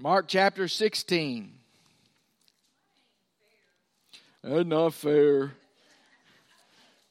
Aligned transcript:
Mark 0.00 0.28
chapter 0.28 0.68
16. 0.68 1.52
That's 4.44 4.64
not 4.64 4.94
fair. 4.94 5.52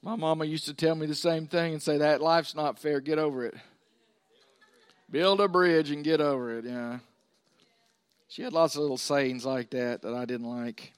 My 0.02 0.16
mama 0.16 0.46
used 0.46 0.68
to 0.68 0.74
tell 0.74 0.96
me 0.96 1.06
the 1.06 1.14
same 1.14 1.48
thing 1.48 1.74
and 1.74 1.82
say, 1.84 1.98
That 1.98 2.22
life's 2.22 2.56
not 2.56 2.80
fair. 2.80 3.02
Get 3.02 3.20
over 3.20 3.46
it. 3.46 3.56
Build 5.12 5.42
a 5.42 5.50
bridge 5.50 5.92
and 5.92 6.02
get 6.04 6.22
over 6.22 6.58
it. 6.58 6.64
Yeah. 6.64 7.00
She 8.30 8.42
had 8.42 8.54
lots 8.54 8.76
of 8.76 8.82
little 8.82 8.98
sayings 8.98 9.46
like 9.46 9.72
that 9.72 10.02
that 10.04 10.14
I 10.14 10.24
didn't 10.24 10.50
like. 10.50 10.94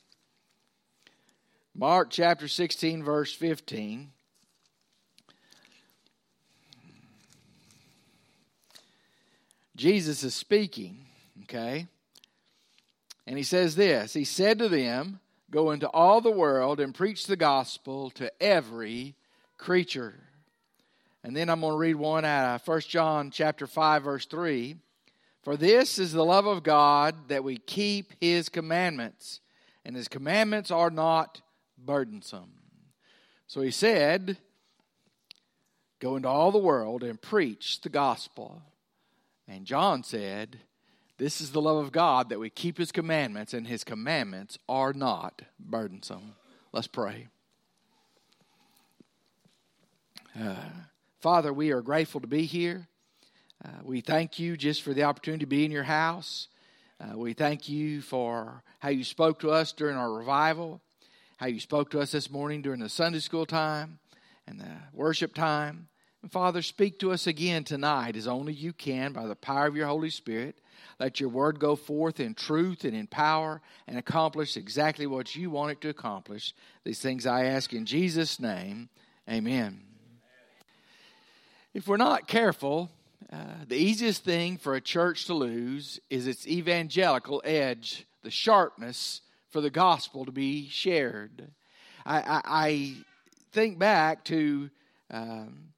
Mark 1.73 2.09
chapter 2.11 2.47
16, 2.47 3.03
verse 3.03 3.33
15. 3.33 4.11
Jesus 9.75 10.23
is 10.23 10.35
speaking, 10.35 11.05
okay? 11.43 11.87
And 13.27 13.37
he 13.37 13.43
says 13.43 13.75
this 13.75 14.13
He 14.13 14.23
said 14.25 14.59
to 14.59 14.69
them, 14.69 15.19
Go 15.51 15.71
into 15.71 15.89
all 15.89 16.21
the 16.21 16.31
world 16.31 16.79
and 16.79 16.93
preach 16.93 17.25
the 17.25 17.35
gospel 17.35 18.11
to 18.11 18.31
every 18.41 19.15
creature. 19.57 20.15
And 21.23 21.35
then 21.35 21.49
I'm 21.49 21.61
going 21.61 21.73
to 21.73 21.77
read 21.77 21.95
one 21.95 22.23
out 22.23 22.55
of 22.55 22.67
1 22.67 22.81
John 22.81 23.29
chapter 23.31 23.67
5 23.67 24.03
verse 24.03 24.25
3. 24.25 24.77
For 25.41 25.57
this 25.57 25.99
is 25.99 26.11
the 26.11 26.25
love 26.25 26.45
of 26.45 26.63
God 26.63 27.29
that 27.29 27.43
we 27.43 27.57
keep 27.57 28.13
his 28.19 28.49
commandments, 28.49 29.39
and 29.85 29.95
his 29.95 30.07
commandments 30.07 30.69
are 30.69 30.91
not 30.91 31.41
burdensome. 31.77 32.51
So 33.47 33.61
he 33.61 33.71
said, 33.71 34.37
Go 35.99 36.15
into 36.15 36.29
all 36.29 36.51
the 36.51 36.57
world 36.57 37.03
and 37.03 37.21
preach 37.21 37.81
the 37.81 37.89
gospel. 37.89 38.61
And 39.47 39.65
John 39.65 40.03
said, 40.03 40.59
This 41.19 41.41
is 41.41 41.51
the 41.51 41.61
love 41.61 41.75
of 41.75 41.91
God 41.91 42.29
that 42.29 42.39
we 42.39 42.49
keep 42.49 42.77
his 42.77 42.93
commandments, 42.93 43.53
and 43.53 43.67
his 43.67 43.83
commandments 43.83 44.57
are 44.69 44.93
not 44.93 45.41
burdensome. 45.59 46.35
Let's 46.71 46.87
pray. 46.87 47.27
Uh, 50.39 50.55
Father, 51.19 51.51
we 51.51 51.71
are 51.71 51.81
grateful 51.81 52.21
to 52.21 52.27
be 52.27 52.45
here. 52.45 52.87
Uh, 53.63 53.81
we 53.83 53.99
thank 53.99 54.39
you 54.39 54.55
just 54.55 54.81
for 54.81 54.93
the 54.93 55.03
opportunity 55.03 55.43
to 55.43 55.49
be 55.49 55.65
in 55.65 55.71
your 55.71 55.83
house. 55.83 56.47
Uh, 57.01 57.17
we 57.17 57.33
thank 57.33 57.67
you 57.67 57.99
for 57.99 58.63
how 58.79 58.87
you 58.87 59.03
spoke 59.03 59.39
to 59.39 59.51
us 59.51 59.73
during 59.73 59.97
our 59.97 60.13
revival, 60.13 60.79
how 61.35 61.47
you 61.47 61.59
spoke 61.59 61.91
to 61.91 61.99
us 61.99 62.13
this 62.13 62.31
morning 62.31 62.61
during 62.61 62.79
the 62.79 62.87
Sunday 62.87 63.19
school 63.19 63.45
time 63.45 63.99
and 64.47 64.57
the 64.57 64.71
worship 64.93 65.33
time. 65.33 65.89
And 66.21 66.31
Father, 66.31 66.61
speak 66.61 66.99
to 66.99 67.11
us 67.11 67.27
again 67.27 67.63
tonight 67.63 68.15
as 68.15 68.27
only 68.27 68.53
you 68.53 68.73
can 68.73 69.13
by 69.13 69.25
the 69.25 69.35
power 69.35 69.67
of 69.67 69.75
your 69.75 69.87
Holy 69.87 70.09
Spirit. 70.09 70.55
Let 70.99 71.19
your 71.19 71.29
word 71.29 71.59
go 71.59 71.77
forth 71.77 72.19
in 72.19 72.33
truth 72.33 72.83
and 72.83 72.93
in 72.93 73.07
power 73.07 73.61
and 73.87 73.97
accomplish 73.97 74.57
exactly 74.57 75.07
what 75.07 75.33
you 75.35 75.49
want 75.49 75.71
it 75.71 75.81
to 75.81 75.89
accomplish. 75.89 76.53
These 76.83 76.99
things 76.99 77.25
I 77.25 77.45
ask 77.45 77.71
in 77.71 77.85
Jesus' 77.85 78.39
name. 78.39 78.89
Amen. 79.29 79.81
If 81.73 81.87
we're 81.87 81.97
not 81.97 82.27
careful, 82.27 82.89
uh, 83.31 83.63
the 83.67 83.77
easiest 83.77 84.25
thing 84.25 84.57
for 84.57 84.75
a 84.75 84.81
church 84.81 85.25
to 85.25 85.33
lose 85.33 85.99
is 86.09 86.27
its 86.27 86.47
evangelical 86.47 87.41
edge, 87.45 88.05
the 88.23 88.31
sharpness 88.31 89.21
for 89.51 89.61
the 89.61 89.69
gospel 89.69 90.25
to 90.25 90.31
be 90.31 90.67
shared. 90.67 91.49
I, 92.05 92.19
I, 92.19 92.41
I 92.45 92.93
think 93.51 93.79
back 93.79 94.25
to 94.25 94.69
um, 95.11 95.69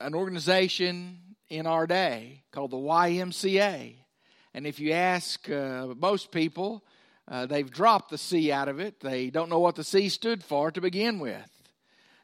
an 0.00 0.14
organization 0.14 1.18
in 1.48 1.66
our 1.66 1.86
day 1.86 2.42
called 2.52 2.70
the 2.70 2.76
YMCA. 2.76 3.94
And 4.54 4.66
if 4.66 4.80
you 4.80 4.92
ask 4.92 5.48
uh, 5.50 5.88
most 5.98 6.30
people, 6.30 6.84
uh, 7.28 7.46
they've 7.46 7.70
dropped 7.70 8.10
the 8.10 8.18
C 8.18 8.52
out 8.52 8.68
of 8.68 8.80
it. 8.80 9.00
They 9.00 9.30
don't 9.30 9.50
know 9.50 9.58
what 9.58 9.74
the 9.74 9.84
C 9.84 10.08
stood 10.08 10.42
for 10.42 10.70
to 10.70 10.80
begin 10.80 11.18
with. 11.18 11.50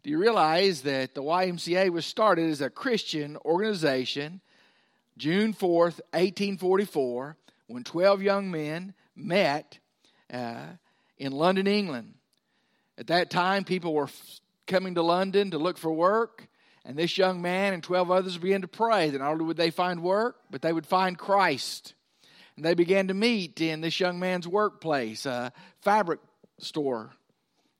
Do 0.03 0.11
you 0.11 0.19
realize 0.19 0.83
that 0.83 1.15
the 1.15 1.23
YMCA 1.23 1.91
was 1.91 2.05
started 2.07 2.51
as 2.51 2.61
a 2.61 2.71
Christian 2.71 3.37
organization 3.45 4.41
June 5.19 5.53
4th, 5.53 6.01
1844, 6.13 7.37
when 7.67 7.85
12 7.85 8.23
young 8.23 8.51
men 8.51 8.95
met 9.15 9.79
uh, 10.33 10.67
in 11.19 11.33
London, 11.33 11.67
England? 11.67 12.15
At 12.99 13.09
that 13.09 13.31
time, 13.31 13.65
people 13.65 13.95
were 13.95 14.05
f- 14.05 14.41
coming 14.67 14.95
to 14.95 15.03
London 15.03 15.51
to 15.51 15.59
look 15.59 15.79
for 15.79 15.93
work, 15.93 16.49
and 16.85 16.97
this 16.97 17.17
young 17.17 17.41
man 17.41 17.75
and 17.75 17.83
12 17.83 18.11
others 18.11 18.39
began 18.39 18.63
to 18.63 18.69
pray 18.69 19.11
that 19.11 19.19
not 19.19 19.33
only 19.33 19.45
would 19.45 19.57
they 19.57 19.71
find 19.71 20.03
work, 20.03 20.37
but 20.51 20.63
they 20.63 20.73
would 20.73 20.87
find 20.87 21.19
Christ. 21.19 21.95
And 22.57 22.65
they 22.65 22.75
began 22.75 23.09
to 23.09 23.15
meet 23.15 23.61
in 23.61 23.81
this 23.81 23.99
young 23.99 24.19
man's 24.19 24.49
workplace, 24.49 25.25
a 25.27 25.53
fabric 25.81 26.21
store 26.59 27.13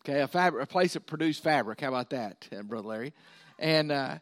Okay, 0.05 0.21
a 0.21 0.27
fabric, 0.27 0.65
a 0.65 0.67
place 0.67 0.95
that 0.95 1.07
produced 1.07 1.45
fabric. 1.45 1.81
How 1.81 1.89
about 1.89 2.11
that, 2.11 2.49
Brother 2.65 2.89
Larry? 2.89 3.15
And 3.59 3.93
uh, 3.93 4.19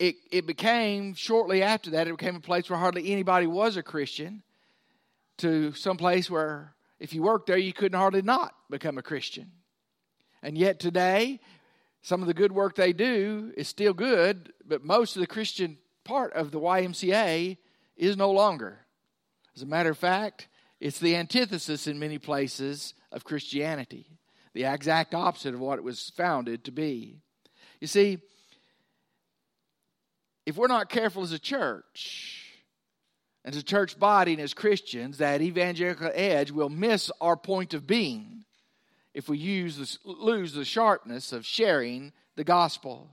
it 0.00 0.16
it 0.32 0.46
became 0.46 1.14
shortly 1.14 1.62
after 1.62 1.90
that. 1.90 2.08
It 2.08 2.16
became 2.16 2.36
a 2.36 2.40
place 2.40 2.68
where 2.68 2.78
hardly 2.78 3.12
anybody 3.12 3.46
was 3.46 3.76
a 3.76 3.82
Christian. 3.82 4.42
To 5.38 5.72
some 5.72 5.96
place 5.96 6.30
where 6.30 6.74
if 6.98 7.12
you 7.12 7.22
worked 7.22 7.46
there, 7.46 7.56
you 7.56 7.72
couldn't 7.72 7.98
hardly 7.98 8.22
not 8.22 8.54
become 8.70 8.98
a 8.98 9.02
Christian. 9.02 9.52
And 10.42 10.58
yet 10.58 10.80
today, 10.80 11.40
some 12.04 12.20
of 12.20 12.28
the 12.28 12.34
good 12.34 12.52
work 12.52 12.74
they 12.74 12.92
do 12.92 13.50
is 13.56 13.66
still 13.66 13.94
good, 13.94 14.52
but 14.62 14.84
most 14.84 15.16
of 15.16 15.20
the 15.20 15.26
Christian 15.26 15.78
part 16.04 16.34
of 16.34 16.50
the 16.50 16.60
YMCA 16.60 17.56
is 17.96 18.14
no 18.18 18.30
longer. 18.30 18.80
As 19.56 19.62
a 19.62 19.66
matter 19.66 19.88
of 19.88 19.96
fact, 19.96 20.48
it's 20.80 20.98
the 20.98 21.16
antithesis 21.16 21.86
in 21.86 21.98
many 21.98 22.18
places 22.18 22.92
of 23.10 23.24
Christianity 23.24 24.18
the 24.52 24.64
exact 24.64 25.14
opposite 25.14 25.54
of 25.54 25.60
what 25.60 25.78
it 25.78 25.82
was 25.82 26.12
founded 26.16 26.62
to 26.64 26.70
be. 26.70 27.16
You 27.80 27.86
see, 27.88 28.18
if 30.46 30.56
we're 30.56 30.68
not 30.68 30.90
careful 30.90 31.22
as 31.22 31.32
a 31.32 31.38
church, 31.38 32.52
as 33.46 33.56
a 33.56 33.62
church 33.62 33.98
body 33.98 34.34
and 34.34 34.42
as 34.42 34.54
Christians, 34.54 35.18
that 35.18 35.40
evangelical 35.40 36.10
edge 36.14 36.50
will 36.52 36.68
miss 36.68 37.10
our 37.20 37.36
point 37.36 37.74
of 37.74 37.86
being 37.86 38.33
if 39.14 39.28
we 39.28 39.38
use 39.38 39.98
lose 40.04 40.52
the 40.52 40.64
sharpness 40.64 41.32
of 41.32 41.46
sharing 41.46 42.12
the 42.36 42.44
gospel. 42.44 43.08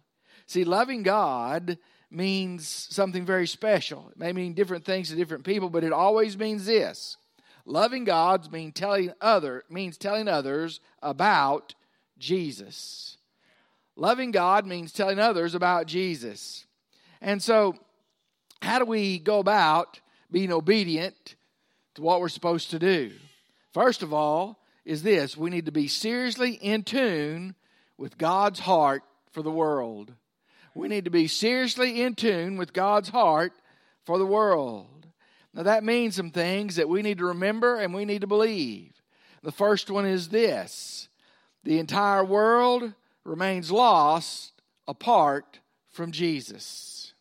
See, 0.47 0.63
loving 0.63 1.03
God 1.03 1.77
means 2.09 2.67
something 2.67 3.25
very 3.25 3.47
special. 3.47 4.09
It 4.11 4.19
may 4.19 4.33
mean 4.33 4.53
different 4.53 4.83
things 4.83 5.09
to 5.09 5.15
different 5.15 5.45
people, 5.45 5.69
but 5.69 5.83
it 5.83 5.93
always 5.93 6.37
means 6.37 6.65
this 6.65 7.17
Loving 7.65 8.03
God 8.03 8.51
means 8.51 8.73
telling 8.73 9.13
other 9.21 9.63
means 9.69 9.97
telling 9.97 10.27
others 10.27 10.79
about 11.01 11.75
Jesus. 12.17 13.17
Loving 13.95 14.31
God 14.31 14.65
means 14.65 14.91
telling 14.91 15.19
others 15.19 15.53
about 15.53 15.85
Jesus. 15.85 16.65
And 17.21 17.41
so, 17.41 17.75
how 18.61 18.79
do 18.79 18.85
we 18.85 19.19
go 19.19 19.39
about 19.39 19.99
being 20.31 20.51
obedient 20.51 21.35
to 21.95 22.01
what 22.01 22.19
we're 22.19 22.29
supposed 22.29 22.71
to 22.71 22.79
do? 22.79 23.11
First 23.73 24.01
of 24.01 24.13
all, 24.13 24.60
is 24.85 25.03
this 25.03 25.37
we 25.37 25.49
need 25.49 25.65
to 25.65 25.71
be 25.71 25.87
seriously 25.87 26.53
in 26.53 26.83
tune 26.83 27.55
with 27.97 28.17
God's 28.17 28.59
heart 28.59 29.03
for 29.31 29.41
the 29.41 29.51
world. 29.51 30.13
We 30.73 30.87
need 30.87 31.05
to 31.05 31.11
be 31.11 31.27
seriously 31.27 32.01
in 32.01 32.15
tune 32.15 32.57
with 32.57 32.73
God's 32.73 33.09
heart 33.09 33.53
for 34.05 34.17
the 34.17 34.25
world. 34.25 35.07
Now, 35.53 35.63
that 35.63 35.83
means 35.83 36.15
some 36.15 36.31
things 36.31 36.77
that 36.77 36.87
we 36.87 37.01
need 37.01 37.17
to 37.17 37.25
remember 37.25 37.75
and 37.75 37.93
we 37.93 38.05
need 38.05 38.21
to 38.21 38.27
believe. 38.27 38.93
The 39.43 39.51
first 39.51 39.89
one 39.89 40.05
is 40.05 40.29
this 40.29 41.09
the 41.63 41.79
entire 41.79 42.23
world 42.23 42.93
remains 43.23 43.71
lost 43.71 44.53
apart 44.87 45.59
from 45.89 46.11
Jesus. 46.11 47.13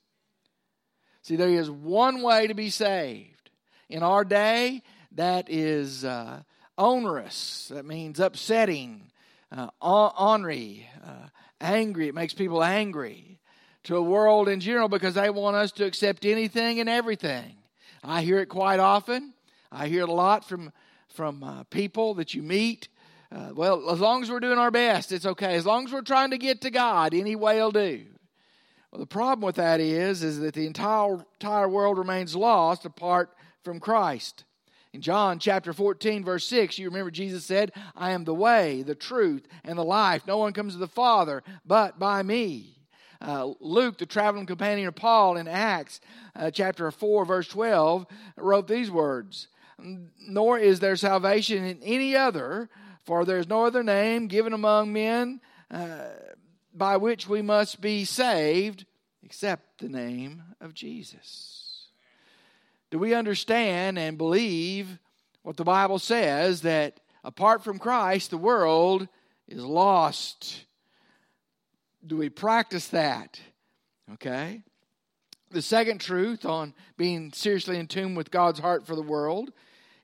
See, 1.22 1.37
there 1.37 1.49
is 1.49 1.70
one 1.70 2.22
way 2.22 2.47
to 2.47 2.54
be 2.54 2.70
saved. 2.70 3.50
In 3.88 4.03
our 4.03 4.25
day, 4.25 4.82
that 5.12 5.50
is 5.50 6.05
uh, 6.05 6.43
onerous, 6.81 7.69
that 7.69 7.85
means 7.85 8.19
upsetting, 8.19 9.12
uh, 9.53 9.69
ornery, 9.81 10.88
uh, 11.05 11.29
angry. 11.61 12.09
It 12.09 12.15
makes 12.15 12.35
people 12.35 12.65
angry 12.65 13.38
to 13.85 13.97
a 13.97 14.03
world 14.03 14.49
in 14.49 14.61
general 14.61 14.88
because 14.88 15.15
they 15.15 15.31
want 15.31 15.56
us 15.56 15.73
to 15.73 15.85
accept 15.85 16.25
anything 16.25 16.81
and 16.81 16.88
everything. 16.88 17.56
I 18.03 18.23
hear 18.23 18.38
it 18.38 18.47
quite 18.47 18.81
often. 18.81 19.35
I 19.71 19.88
hear 19.88 20.03
it 20.03 20.09
a 20.09 20.12
lot 20.12 20.49
from 20.49 20.73
from 21.15 21.43
uh, 21.43 21.65
people 21.65 22.15
that 22.15 22.35
you 22.35 22.43
meet. 22.43 22.88
Uh, 23.32 23.50
well, 23.55 23.91
as 23.91 24.00
long 24.00 24.23
as 24.23 24.31
we're 24.31 24.41
doing 24.41 24.59
our 24.59 24.71
best, 24.71 25.12
it's 25.12 25.27
okay. 25.27 25.55
As 25.56 25.67
long 25.67 25.85
as 25.85 25.93
we're 25.93 26.03
trying 26.03 26.31
to 26.31 26.38
get 26.38 26.61
to 26.62 26.71
God, 26.71 27.15
any 27.15 27.37
way 27.37 27.61
will 27.61 27.73
do. 27.73 28.05
Well, 28.91 29.00
the 29.00 29.06
problem 29.06 29.44
with 29.44 29.56
that 29.56 29.81
is, 29.81 30.23
is 30.23 30.38
that 30.38 30.55
the 30.55 30.67
entire 30.67 31.25
entire 31.41 31.69
world 31.69 31.99
remains 31.99 32.35
lost 32.35 32.85
apart 32.85 33.31
from 33.62 33.81
Christ. 33.81 34.44
In 34.92 35.02
John 35.02 35.38
chapter 35.38 35.72
14, 35.72 36.25
verse 36.25 36.46
6, 36.48 36.78
you 36.78 36.88
remember 36.88 37.12
Jesus 37.12 37.44
said, 37.44 37.72
I 37.94 38.10
am 38.10 38.25
the 38.25 38.34
way, 38.34 38.82
the 38.82 38.96
truth, 38.96 39.46
and 39.64 39.78
the 39.78 39.84
life. 39.84 40.26
No 40.26 40.38
one 40.38 40.52
comes 40.52 40.72
to 40.72 40.81
the 40.81 40.88
Father 40.88 41.44
but 41.64 41.98
by 41.98 42.22
me. 42.22 42.76
Uh, 43.20 43.52
Luke, 43.60 43.98
the 43.98 44.06
traveling 44.06 44.46
companion 44.46 44.88
of 44.88 44.96
Paul 44.96 45.37
in 45.37 45.46
Acts 45.46 46.00
uh, 46.34 46.50
chapter 46.50 46.90
4, 46.90 47.25
verse 47.25 47.46
12, 47.48 48.06
wrote 48.37 48.66
these 48.66 48.90
words 48.90 49.48
Nor 49.78 50.58
is 50.58 50.81
there 50.81 50.96
salvation 50.96 51.64
in 51.64 51.81
any 51.82 52.16
other, 52.16 52.69
for 53.04 53.25
there 53.25 53.38
is 53.38 53.48
no 53.48 53.66
other 53.66 53.82
name 53.82 54.26
given 54.26 54.52
among 54.52 54.93
men 54.93 55.40
uh, 55.70 56.06
by 56.75 56.96
which 56.96 57.28
we 57.28 57.43
must 57.43 57.81
be 57.81 58.04
saved 58.04 58.86
except 59.22 59.78
the 59.78 59.88
name 59.88 60.43
of 60.60 60.75
Jesus. 60.75 61.69
Do 62.90 62.98
we 62.98 63.14
understand 63.14 63.98
and 63.98 64.19
believe 64.19 64.98
what 65.42 65.56
the 65.56 65.64
Bible 65.64 65.98
says 65.98 66.62
that 66.62 67.00
apart 67.25 67.62
from 67.62 67.78
Christ, 67.78 68.31
the 68.31 68.38
world 68.38 69.08
is 69.46 69.64
lost? 69.64 70.64
Do 72.04 72.16
we 72.16 72.28
practice 72.28 72.88
that? 72.88 73.40
Okay. 74.14 74.62
The 75.50 75.62
second 75.62 76.00
truth 76.00 76.44
on 76.44 76.75
being 76.96 77.32
seriously 77.32 77.78
in 77.78 77.87
tune 77.87 78.14
with 78.14 78.31
God's 78.31 78.60
heart 78.60 78.87
for 78.87 78.96
the 78.96 79.02
world 79.02 79.52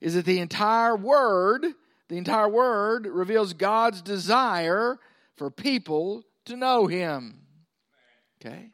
is 0.00 0.14
that 0.14 0.24
the 0.24 0.40
entire 0.40 0.96
Word, 0.96 1.66
the 2.08 2.18
entire 2.18 2.48
Word 2.48 3.06
reveals 3.06 3.52
God's 3.52 4.02
desire 4.02 4.98
for 5.36 5.50
people 5.50 6.24
to 6.44 6.56
know 6.56 6.86
Him. 6.86 7.40
Okay? 8.40 8.70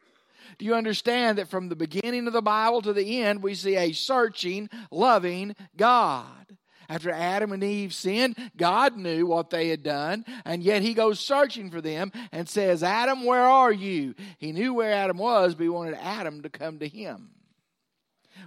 Do 0.57 0.65
you 0.65 0.75
understand 0.75 1.37
that 1.37 1.49
from 1.49 1.69
the 1.69 1.75
beginning 1.75 2.27
of 2.27 2.33
the 2.33 2.41
Bible 2.41 2.81
to 2.81 2.93
the 2.93 3.21
end, 3.21 3.43
we 3.43 3.55
see 3.55 3.75
a 3.75 3.91
searching, 3.91 4.69
loving 4.91 5.55
God? 5.75 6.57
After 6.89 7.11
Adam 7.11 7.53
and 7.53 7.63
Eve 7.63 7.93
sinned, 7.93 8.35
God 8.57 8.97
knew 8.97 9.25
what 9.25 9.49
they 9.49 9.69
had 9.69 9.83
done, 9.83 10.25
and 10.45 10.61
yet 10.61 10.81
He 10.81 10.93
goes 10.93 11.19
searching 11.19 11.71
for 11.71 11.81
them 11.81 12.11
and 12.31 12.47
says, 12.47 12.83
Adam, 12.83 13.23
where 13.25 13.43
are 13.43 13.71
you? 13.71 14.15
He 14.37 14.51
knew 14.51 14.73
where 14.73 14.91
Adam 14.91 15.17
was, 15.17 15.55
but 15.55 15.63
He 15.63 15.69
wanted 15.69 15.95
Adam 15.95 16.41
to 16.43 16.49
come 16.49 16.79
to 16.79 16.87
Him. 16.87 17.29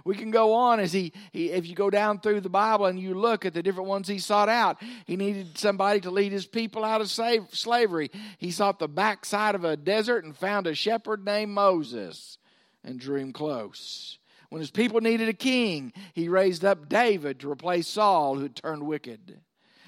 We 0.05 0.15
can 0.15 0.31
go 0.31 0.53
on 0.53 0.79
as 0.79 0.93
he, 0.93 1.13
he, 1.31 1.51
if 1.51 1.67
you 1.67 1.75
go 1.75 1.89
down 1.89 2.19
through 2.19 2.41
the 2.41 2.49
Bible 2.49 2.85
and 2.85 2.99
you 2.99 3.13
look 3.13 3.45
at 3.45 3.53
the 3.53 3.63
different 3.63 3.89
ones 3.89 4.07
he 4.07 4.19
sought 4.19 4.49
out. 4.49 4.81
He 5.05 5.15
needed 5.15 5.57
somebody 5.57 5.99
to 6.01 6.11
lead 6.11 6.31
his 6.31 6.45
people 6.45 6.83
out 6.83 7.01
of 7.01 7.09
slave, 7.09 7.47
slavery. 7.51 8.11
He 8.37 8.51
sought 8.51 8.79
the 8.79 8.87
backside 8.87 9.55
of 9.55 9.63
a 9.63 9.77
desert 9.77 10.23
and 10.23 10.35
found 10.35 10.67
a 10.67 10.75
shepherd 10.75 11.25
named 11.25 11.51
Moses 11.51 12.37
and 12.83 12.99
drew 12.99 13.19
him 13.19 13.33
close. 13.33 14.17
When 14.49 14.61
his 14.61 14.71
people 14.71 15.01
needed 15.01 15.27
a 15.27 15.33
king, 15.33 15.91
he 16.13 16.29
raised 16.29 16.63
up 16.63 16.87
David 16.87 17.39
to 17.39 17.51
replace 17.51 17.87
Saul, 17.87 18.35
who 18.35 18.43
had 18.43 18.55
turned 18.55 18.83
wicked. 18.83 19.41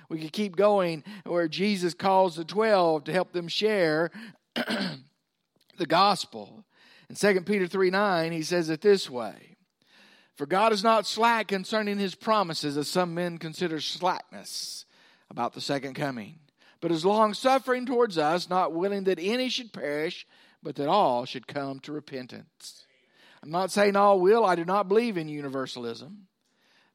We 0.09 0.19
could 0.19 0.33
keep 0.33 0.55
going 0.55 1.03
where 1.23 1.47
Jesus 1.47 1.93
calls 1.93 2.35
the 2.35 2.43
12 2.43 3.05
to 3.05 3.13
help 3.13 3.31
them 3.31 3.47
share 3.47 4.11
the 4.55 5.85
gospel. 5.87 6.65
In 7.09 7.15
2 7.15 7.41
Peter 7.41 7.67
3 7.67 7.89
9, 7.89 8.31
he 8.31 8.41
says 8.41 8.69
it 8.69 8.81
this 8.81 9.09
way 9.09 9.55
for 10.39 10.45
God 10.45 10.71
is 10.71 10.85
not 10.85 11.05
slack 11.05 11.49
concerning 11.49 11.99
his 11.99 12.15
promises, 12.15 12.77
as 12.77 12.87
some 12.87 13.13
men 13.13 13.39
consider 13.39 13.81
slackness 13.81 14.85
about 15.29 15.51
the 15.51 15.59
second 15.59 15.95
coming, 15.95 16.39
but 16.79 16.93
is 16.93 17.03
long 17.03 17.33
suffering 17.33 17.85
towards 17.85 18.17
us, 18.17 18.49
not 18.49 18.71
willing 18.71 19.03
that 19.03 19.19
any 19.19 19.49
should 19.49 19.73
perish, 19.73 20.25
but 20.63 20.77
that 20.77 20.87
all 20.87 21.25
should 21.25 21.45
come 21.45 21.81
to 21.81 21.91
repentance. 21.91 22.85
I'm 23.43 23.51
not 23.51 23.69
saying 23.69 23.97
all 23.97 24.21
will, 24.21 24.45
I 24.45 24.55
do 24.55 24.63
not 24.63 24.87
believe 24.87 25.17
in 25.17 25.27
universalism. 25.27 26.27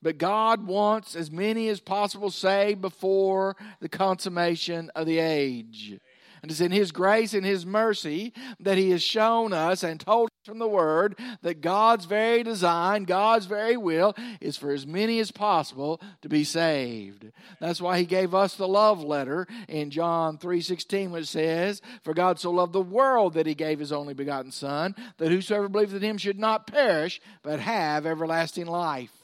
But 0.00 0.16
God 0.16 0.66
wants 0.66 1.14
as 1.14 1.30
many 1.30 1.68
as 1.68 1.80
possible 1.80 2.30
saved 2.30 2.80
before 2.80 3.56
the 3.78 3.90
consummation 3.90 4.90
of 4.94 5.04
the 5.04 5.18
age. 5.18 6.00
And 6.44 6.50
it's 6.50 6.60
in 6.60 6.72
His 6.72 6.92
grace 6.92 7.32
and 7.32 7.42
His 7.42 7.64
mercy 7.64 8.34
that 8.60 8.76
He 8.76 8.90
has 8.90 9.02
shown 9.02 9.54
us 9.54 9.82
and 9.82 9.98
told 9.98 10.28
us 10.28 10.46
from 10.46 10.58
the 10.58 10.68
Word 10.68 11.18
that 11.40 11.62
God's 11.62 12.04
very 12.04 12.42
design, 12.42 13.04
God's 13.04 13.46
very 13.46 13.78
will, 13.78 14.14
is 14.42 14.58
for 14.58 14.70
as 14.70 14.86
many 14.86 15.20
as 15.20 15.30
possible 15.30 16.02
to 16.20 16.28
be 16.28 16.44
saved. 16.44 17.32
That's 17.60 17.80
why 17.80 17.98
He 17.98 18.04
gave 18.04 18.34
us 18.34 18.56
the 18.56 18.68
love 18.68 19.02
letter 19.02 19.46
in 19.68 19.88
John 19.88 20.36
3.16, 20.36 21.12
which 21.12 21.28
says, 21.28 21.80
For 22.02 22.12
God 22.12 22.38
so 22.38 22.50
loved 22.50 22.74
the 22.74 22.82
world 22.82 23.32
that 23.32 23.46
He 23.46 23.54
gave 23.54 23.78
His 23.78 23.90
only 23.90 24.12
begotten 24.12 24.50
Son, 24.50 24.94
that 25.16 25.30
whosoever 25.30 25.70
believes 25.70 25.94
in 25.94 26.02
Him 26.02 26.18
should 26.18 26.38
not 26.38 26.66
perish, 26.66 27.22
but 27.42 27.58
have 27.58 28.04
everlasting 28.04 28.66
life. 28.66 29.23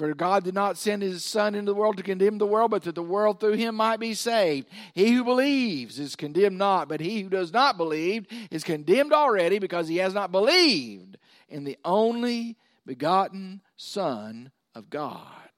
For 0.00 0.14
God 0.14 0.44
did 0.44 0.54
not 0.54 0.78
send 0.78 1.02
his 1.02 1.26
Son 1.26 1.54
into 1.54 1.72
the 1.72 1.76
world 1.76 1.98
to 1.98 2.02
condemn 2.02 2.38
the 2.38 2.46
world, 2.46 2.70
but 2.70 2.84
that 2.84 2.94
the 2.94 3.02
world 3.02 3.38
through 3.38 3.56
him 3.56 3.74
might 3.74 4.00
be 4.00 4.14
saved. 4.14 4.66
He 4.94 5.12
who 5.12 5.24
believes 5.24 5.98
is 5.98 6.16
condemned 6.16 6.56
not, 6.56 6.88
but 6.88 7.00
he 7.00 7.20
who 7.20 7.28
does 7.28 7.52
not 7.52 7.76
believe 7.76 8.26
is 8.50 8.64
condemned 8.64 9.12
already 9.12 9.58
because 9.58 9.88
he 9.88 9.98
has 9.98 10.14
not 10.14 10.32
believed 10.32 11.18
in 11.50 11.64
the 11.64 11.76
only 11.84 12.56
begotten 12.86 13.60
Son 13.76 14.50
of 14.74 14.88
God. 14.88 15.50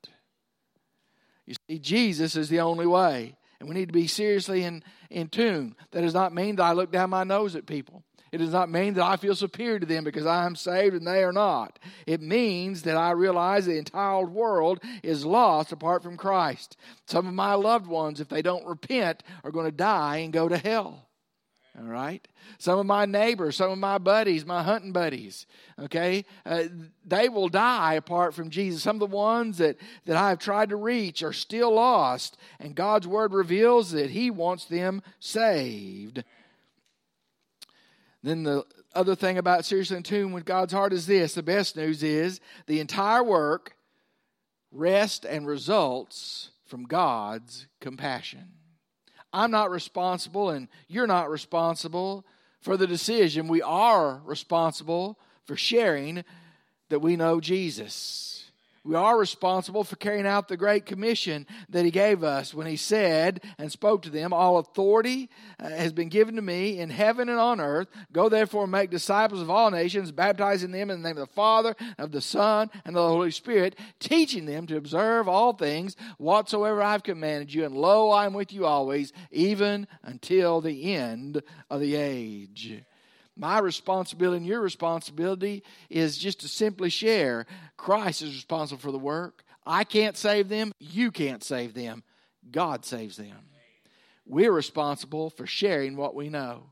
You 1.47 1.55
see, 1.69 1.79
Jesus 1.79 2.35
is 2.35 2.49
the 2.49 2.63
only 2.63 2.87
way. 2.87 3.37
And 3.61 3.69
we 3.69 3.77
need 3.77 3.91
to 3.91 3.93
be 3.93 4.09
seriously 4.09 4.65
in, 4.65 4.83
in 5.09 5.29
tune. 5.29 5.77
That 5.93 6.01
does 6.01 6.15
not 6.15 6.35
mean 6.35 6.57
that 6.57 6.65
I 6.65 6.73
look 6.73 6.91
down 6.91 7.11
my 7.11 7.23
nose 7.23 7.55
at 7.55 7.65
people. 7.65 8.03
It 8.33 8.39
does 8.39 8.53
not 8.53 8.71
mean 8.71 8.95
that 8.95 9.05
I 9.05 9.17
feel 9.17 9.35
superior 9.35 9.79
to 9.79 9.85
them 9.85 10.05
because 10.05 10.25
I 10.25 10.47
am 10.47 10.57
saved 10.57 10.95
and 10.95 11.07
they 11.07 11.23
are 11.23 11.33
not. 11.33 11.79
It 12.07 12.23
means 12.23 12.83
that 12.83 12.97
I 12.97 13.11
realize 13.11 13.67
the 13.67 13.77
entire 13.77 14.25
world 14.25 14.81
is 15.03 15.27
lost 15.27 15.71
apart 15.71 16.03
from 16.03 16.17
Christ. 16.17 16.79
Some 17.07 17.27
of 17.27 17.35
my 17.35 17.53
loved 17.55 17.87
ones, 17.87 18.21
if 18.21 18.29
they 18.29 18.41
don't 18.41 18.67
repent, 18.67 19.23
are 19.45 19.51
going 19.51 19.67
to 19.67 19.77
die 19.77 20.19
and 20.19 20.33
go 20.33 20.49
to 20.49 20.57
hell. 20.57 21.11
All 21.79 21.85
right? 21.85 22.27
Some 22.59 22.79
of 22.79 22.87
my 22.87 23.05
neighbors, 23.05 23.57
some 23.57 23.71
of 23.71 23.79
my 23.79 23.99
buddies, 23.99 24.47
my 24.47 24.63
hunting 24.63 24.93
buddies, 24.93 25.47
okay, 25.79 26.25
uh, 26.45 26.65
they 27.05 27.29
will 27.31 27.49
die 27.49 27.95
apart 27.95 28.35
from 28.35 28.51
Jesus. 28.51 28.83
Some 28.83 28.97
of 28.97 29.11
the 29.11 29.17
ones 29.17 29.59
that, 29.59 29.77
that 30.05 30.17
I 30.17 30.31
have 30.31 30.39
tried 30.39 30.69
to 30.69 30.77
reach 30.77 31.23
are 31.23 31.33
still 31.33 31.75
lost, 31.75 32.37
and 32.61 32.75
God's 32.75 33.07
word 33.07 33.33
reveals 33.33 33.93
that 33.93 34.11
He 34.11 34.31
wants 34.31 34.67
them 34.67 35.03
saved. 35.19 36.25
Then 38.23 38.45
the 38.45 38.65
other 38.95 39.15
thing 39.15 39.39
about 39.39 39.65
seriously 39.65 39.97
in 39.97 40.03
tune 40.03 40.33
with 40.33 40.45
God's 40.45 40.73
heart 40.73 40.93
is 40.93 41.07
this 41.07 41.35
the 41.35 41.43
best 41.43 41.77
news 41.77 42.03
is 42.03 42.41
the 42.67 42.81
entire 42.81 43.23
work 43.23 43.77
rests 44.71 45.25
and 45.25 45.47
results 45.47 46.51
from 46.67 46.85
God's 46.85 47.67
compassion. 47.81 48.53
I'm 49.33 49.51
not 49.51 49.71
responsible, 49.71 50.51
and 50.51 50.69
you're 50.89 51.07
not 51.07 51.31
responsible 51.31 52.25
for 52.61 52.77
the 52.77 52.87
decision. 52.87 53.49
We 53.49 53.63
are 53.63 54.21
responsible 54.25 55.19
for 55.45 55.57
sharing 55.57 56.25
that 56.91 57.01
we 57.01 57.17
know 57.17 57.41
Jesus 57.41 58.42
we 58.85 58.97
are 58.97 59.17
responsible 59.17 59.85
for 59.85 59.95
carrying 59.95 60.27
out 60.27 60.49
the 60.49 60.57
great 60.57 60.87
commission 60.87 61.47
that 61.69 61.85
he 61.85 61.93
gave 61.93 62.25
us 62.25 62.53
when 62.53 62.67
he 62.67 62.77
said 62.77 63.41
and 63.57 63.71
spoke 63.71 64.03
to 64.03 64.11
them 64.11 64.33
all 64.33 64.59
authority 64.59 65.31
uh, 65.61 65.69
has 65.69 65.93
been 65.93 66.09
given 66.09 66.35
to 66.35 66.43
me 66.43 66.81
in 66.81 66.91
heaven 66.91 67.29
and 67.29 67.39
on 67.39 67.61
earth. 67.61 67.87
Go 68.13 68.29
therefore 68.29 68.65
and 68.65 68.73
make 68.73 68.91
disciples 68.91 69.41
of 69.41 69.51
all 69.51 69.71
nations 69.71 70.11
baptizing 70.11 70.73
them 70.73 70.91
in 70.91 71.01
the 71.01 71.09
name 71.09 71.17
of 71.17 71.29
the 71.29 71.35
father 71.35 71.77
of 71.97 72.11
the 72.11 72.21
son 72.21 72.71
and 72.85 72.97
of 72.97 73.03
the 73.03 73.09
holy 73.09 73.31
spirit 73.31 73.79
teaching 74.01 74.47
them 74.47 74.67
to 74.67 74.77
observe 74.77 75.29
all 75.29 75.53
things 75.53 75.97
whatsoever 76.19 76.83
i've 76.83 77.05
commanded 77.05 77.55
you. 77.55 77.65
And 77.65 77.77
lo 77.77 78.11
i 78.11 78.27
am 78.27 78.35
with 78.35 78.53
you 78.53 78.67
always 78.67 79.13
even 79.31 79.87
until 80.03 80.61
the 80.61 80.95
end 80.95 81.43
of 81.71 81.81
the 81.81 81.95
age 81.95 82.83
my 83.37 83.59
responsibility 83.59 84.39
and 84.39 84.47
your 84.47 84.61
responsibility 84.61 85.63
is 85.89 86.19
just 86.19 86.41
to 86.41 86.49
simply 86.49 86.91
share. 86.91 87.47
Christ 87.77 88.23
is 88.23 88.35
responsible 88.35 88.81
for 88.81 88.93
the 88.93 88.99
work. 88.99 89.45
I 89.65 89.85
can't 89.85 90.17
save 90.17 90.49
them. 90.49 90.73
You 90.79 91.11
can't 91.11 91.43
save 91.43 91.75
them. 91.75 92.03
God 92.51 92.85
saves 92.85 93.17
them. 93.17 93.39
We're 94.27 94.53
responsible 94.53 95.31
for 95.31 95.47
sharing 95.47 95.97
what 95.97 96.15
we 96.15 96.29
know. 96.29 96.65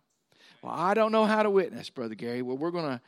Well, 0.62 0.72
I 0.74 0.94
don't 0.94 1.12
know 1.12 1.24
how 1.24 1.42
to 1.42 1.50
witness, 1.50 1.90
Brother 1.90 2.14
Gary. 2.14 2.42
Well, 2.42 2.56
we're 2.56 2.70
going 2.70 2.98
to 2.98 3.00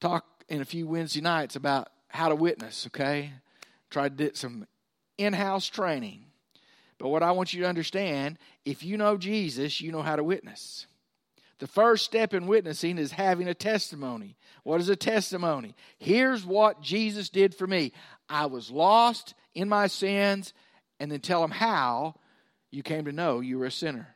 talk 0.00 0.26
in 0.48 0.60
a 0.60 0.64
few 0.64 0.86
Wednesday 0.86 1.20
nights 1.20 1.56
about 1.56 1.88
how 2.08 2.28
to 2.28 2.34
witness, 2.34 2.86
okay? 2.88 3.32
Try 3.90 4.08
to 4.08 4.14
get 4.14 4.36
some 4.36 4.66
in 5.16 5.32
house 5.32 5.66
training. 5.66 6.24
But 6.98 7.08
what 7.08 7.22
I 7.22 7.32
want 7.32 7.52
you 7.52 7.62
to 7.62 7.68
understand 7.68 8.38
if 8.64 8.82
you 8.82 8.96
know 8.96 9.16
Jesus, 9.16 9.80
you 9.80 9.92
know 9.92 10.02
how 10.02 10.16
to 10.16 10.24
witness. 10.24 10.86
The 11.58 11.66
first 11.66 12.04
step 12.04 12.34
in 12.34 12.46
witnessing 12.46 12.98
is 12.98 13.12
having 13.12 13.48
a 13.48 13.54
testimony. 13.54 14.36
What 14.64 14.80
is 14.80 14.88
a 14.88 14.96
testimony? 14.96 15.74
Here's 15.98 16.44
what 16.44 16.80
Jesus 16.80 17.28
did 17.28 17.54
for 17.54 17.66
me 17.66 17.92
I 18.28 18.46
was 18.46 18.70
lost 18.70 19.34
in 19.54 19.68
my 19.68 19.86
sins, 19.86 20.52
and 20.98 21.10
then 21.10 21.20
tell 21.20 21.42
them 21.42 21.50
how 21.50 22.16
you 22.70 22.82
came 22.82 23.04
to 23.04 23.12
know 23.12 23.40
you 23.40 23.58
were 23.58 23.66
a 23.66 23.70
sinner. 23.70 24.14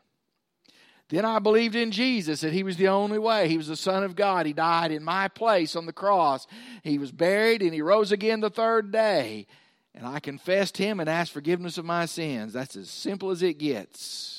Then 1.11 1.25
I 1.25 1.39
believed 1.39 1.75
in 1.75 1.91
Jesus 1.91 2.43
that 2.43 2.53
He 2.53 2.63
was 2.63 2.77
the 2.77 2.89
only 2.89 3.19
way. 3.19 3.49
He 3.49 3.57
was 3.57 3.69
the 3.69 3.77
Son 3.77 4.05
of 4.05 4.15
God. 4.17 4.45
He 4.45 4.53
died 4.53 4.91
in 4.91 5.03
my 5.03 5.29
place 5.29 5.75
on 5.75 5.87
the 5.87 5.93
cross. 5.93 6.47
He 6.83 6.99
was 6.99 7.13
buried 7.13 7.63
and 7.63 7.73
He 7.73 7.81
rose 7.81 8.13
again 8.13 8.41
the 8.41 8.51
third 8.51 8.93
day. 8.93 9.47
And 9.95 10.07
I 10.07 10.21
confessed 10.21 10.77
Him 10.77 11.01
and 11.01 11.09
asked 11.09 11.33
forgiveness 11.33 11.79
of 11.79 11.87
my 11.87 12.05
sins. 12.05 12.53
That's 12.53 12.77
as 12.77 12.91
simple 12.91 13.31
as 13.31 13.43
it 13.43 13.59
gets. 13.59 14.38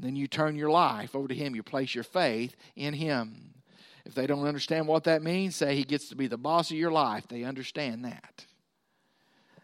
And 0.00 0.06
then 0.06 0.16
you 0.16 0.28
turn 0.28 0.56
your 0.56 0.70
life 0.70 1.14
over 1.14 1.28
to 1.28 1.34
Him. 1.34 1.54
You 1.54 1.62
place 1.62 1.94
your 1.94 2.04
faith 2.04 2.56
in 2.74 2.94
Him. 2.94 3.52
If 4.06 4.14
they 4.14 4.26
don't 4.26 4.46
understand 4.46 4.88
what 4.88 5.04
that 5.04 5.22
means, 5.22 5.56
say 5.56 5.76
He 5.76 5.84
gets 5.84 6.08
to 6.08 6.16
be 6.16 6.26
the 6.26 6.38
boss 6.38 6.70
of 6.70 6.78
your 6.78 6.90
life. 6.90 7.28
They 7.28 7.44
understand 7.44 8.06
that. 8.06 8.46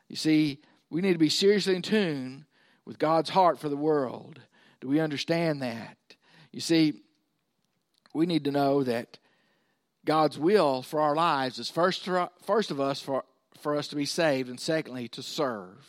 You 0.09 0.17
see, 0.17 0.59
we 0.91 1.01
need 1.01 1.15
to 1.15 1.19
be 1.19 1.31
seriously 1.31 1.75
in 1.75 1.81
tune 1.81 2.45
with 2.85 2.99
God's 2.99 3.31
heart 3.31 3.59
for 3.59 3.71
the 3.71 3.79
world. 3.79 4.39
Do 4.83 4.89
we 4.89 5.01
understand 5.01 5.63
that? 5.63 5.97
You 6.53 6.61
see, 6.61 7.01
we 8.13 8.27
need 8.27 8.45
to 8.45 8.53
know 8.53 8.85
that 8.85 9.19
God's 10.05 10.39
will 10.39 10.83
for 10.83 11.01
our 11.01 11.17
lives 11.17 11.59
is 11.59 11.71
first, 11.71 12.07
first 12.45 12.71
of 12.71 12.79
us 12.79 13.01
for, 13.01 13.25
for 13.63 13.75
us 13.75 13.89
to 13.89 13.97
be 13.97 14.05
saved, 14.05 14.51
and 14.51 14.61
secondly, 14.61 15.09
to 15.09 15.23
serve. 15.23 15.89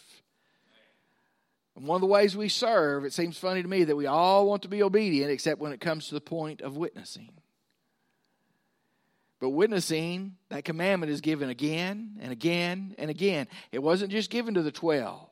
And 1.77 1.85
one 1.85 1.97
of 1.97 2.01
the 2.01 2.07
ways 2.07 2.35
we 2.35 2.49
serve, 2.49 3.05
it 3.05 3.13
seems 3.13 3.37
funny 3.37 3.61
to 3.61 3.67
me 3.67 3.83
that 3.83 3.95
we 3.95 4.07
all 4.07 4.47
want 4.47 4.63
to 4.63 4.67
be 4.67 4.81
obedient 4.81 5.31
except 5.31 5.61
when 5.61 5.71
it 5.71 5.79
comes 5.79 6.07
to 6.07 6.15
the 6.15 6.21
point 6.21 6.61
of 6.61 6.75
witnessing. 6.75 7.29
But 9.39 9.49
witnessing, 9.49 10.37
that 10.49 10.65
commandment 10.65 11.11
is 11.11 11.21
given 11.21 11.49
again 11.49 12.17
and 12.19 12.31
again 12.31 12.95
and 12.97 13.11
again. 13.11 13.47
It 13.71 13.83
wasn't 13.83 14.11
just 14.11 14.31
given 14.31 14.55
to 14.55 14.63
the 14.63 14.71
12. 14.71 15.29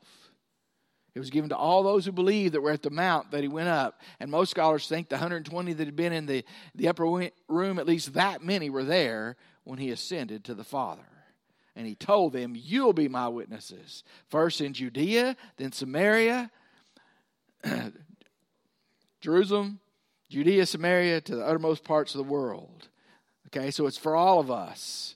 It 1.16 1.20
was 1.20 1.32
given 1.32 1.50
to 1.50 1.58
all 1.58 1.82
those 1.82 2.06
who 2.06 2.12
believed 2.12 2.54
that 2.54 2.62
were 2.62 2.70
at 2.70 2.84
the 2.84 2.92
mount 2.92 3.32
that 3.32 3.42
he 3.42 3.48
went 3.48 3.70
up. 3.70 4.00
And 4.20 4.30
most 4.30 4.52
scholars 4.52 4.88
think 4.88 5.10
the 5.10 5.16
120 5.16 5.74
that 5.74 5.88
had 5.88 5.96
been 5.96 6.14
in 6.14 6.28
the, 6.28 6.46
the 6.76 6.90
upper 6.90 7.32
room, 7.48 7.80
at 7.80 7.88
least 7.88 8.14
that 8.14 8.44
many 8.44 8.70
were 8.70 8.84
there 8.84 9.36
when 9.64 9.80
he 9.80 9.90
ascended 9.90 10.44
to 10.44 10.54
the 10.54 10.64
Father. 10.64 11.08
And 11.76 11.86
he 11.86 11.96
told 11.96 12.34
them, 12.34 12.54
You'll 12.56 12.94
be 12.94 13.08
my 13.08 13.28
witnesses. 13.28 14.04
First 14.30 14.62
in 14.62 14.74
Judea, 14.74 15.36
then 15.58 15.72
Samaria, 15.72 16.50
Jerusalem, 19.22 19.80
Judea, 20.30 20.66
Samaria, 20.66 21.22
to 21.22 21.36
the 21.36 21.46
uttermost 21.46 21.84
parts 21.84 22.14
of 22.16 22.20
the 22.20 22.32
world. 22.32 22.88
Okay, 23.48 23.72
so 23.72 23.88
it's 23.88 23.98
for 23.98 24.16
all 24.16 24.40
of 24.40 24.50
us. 24.50 25.16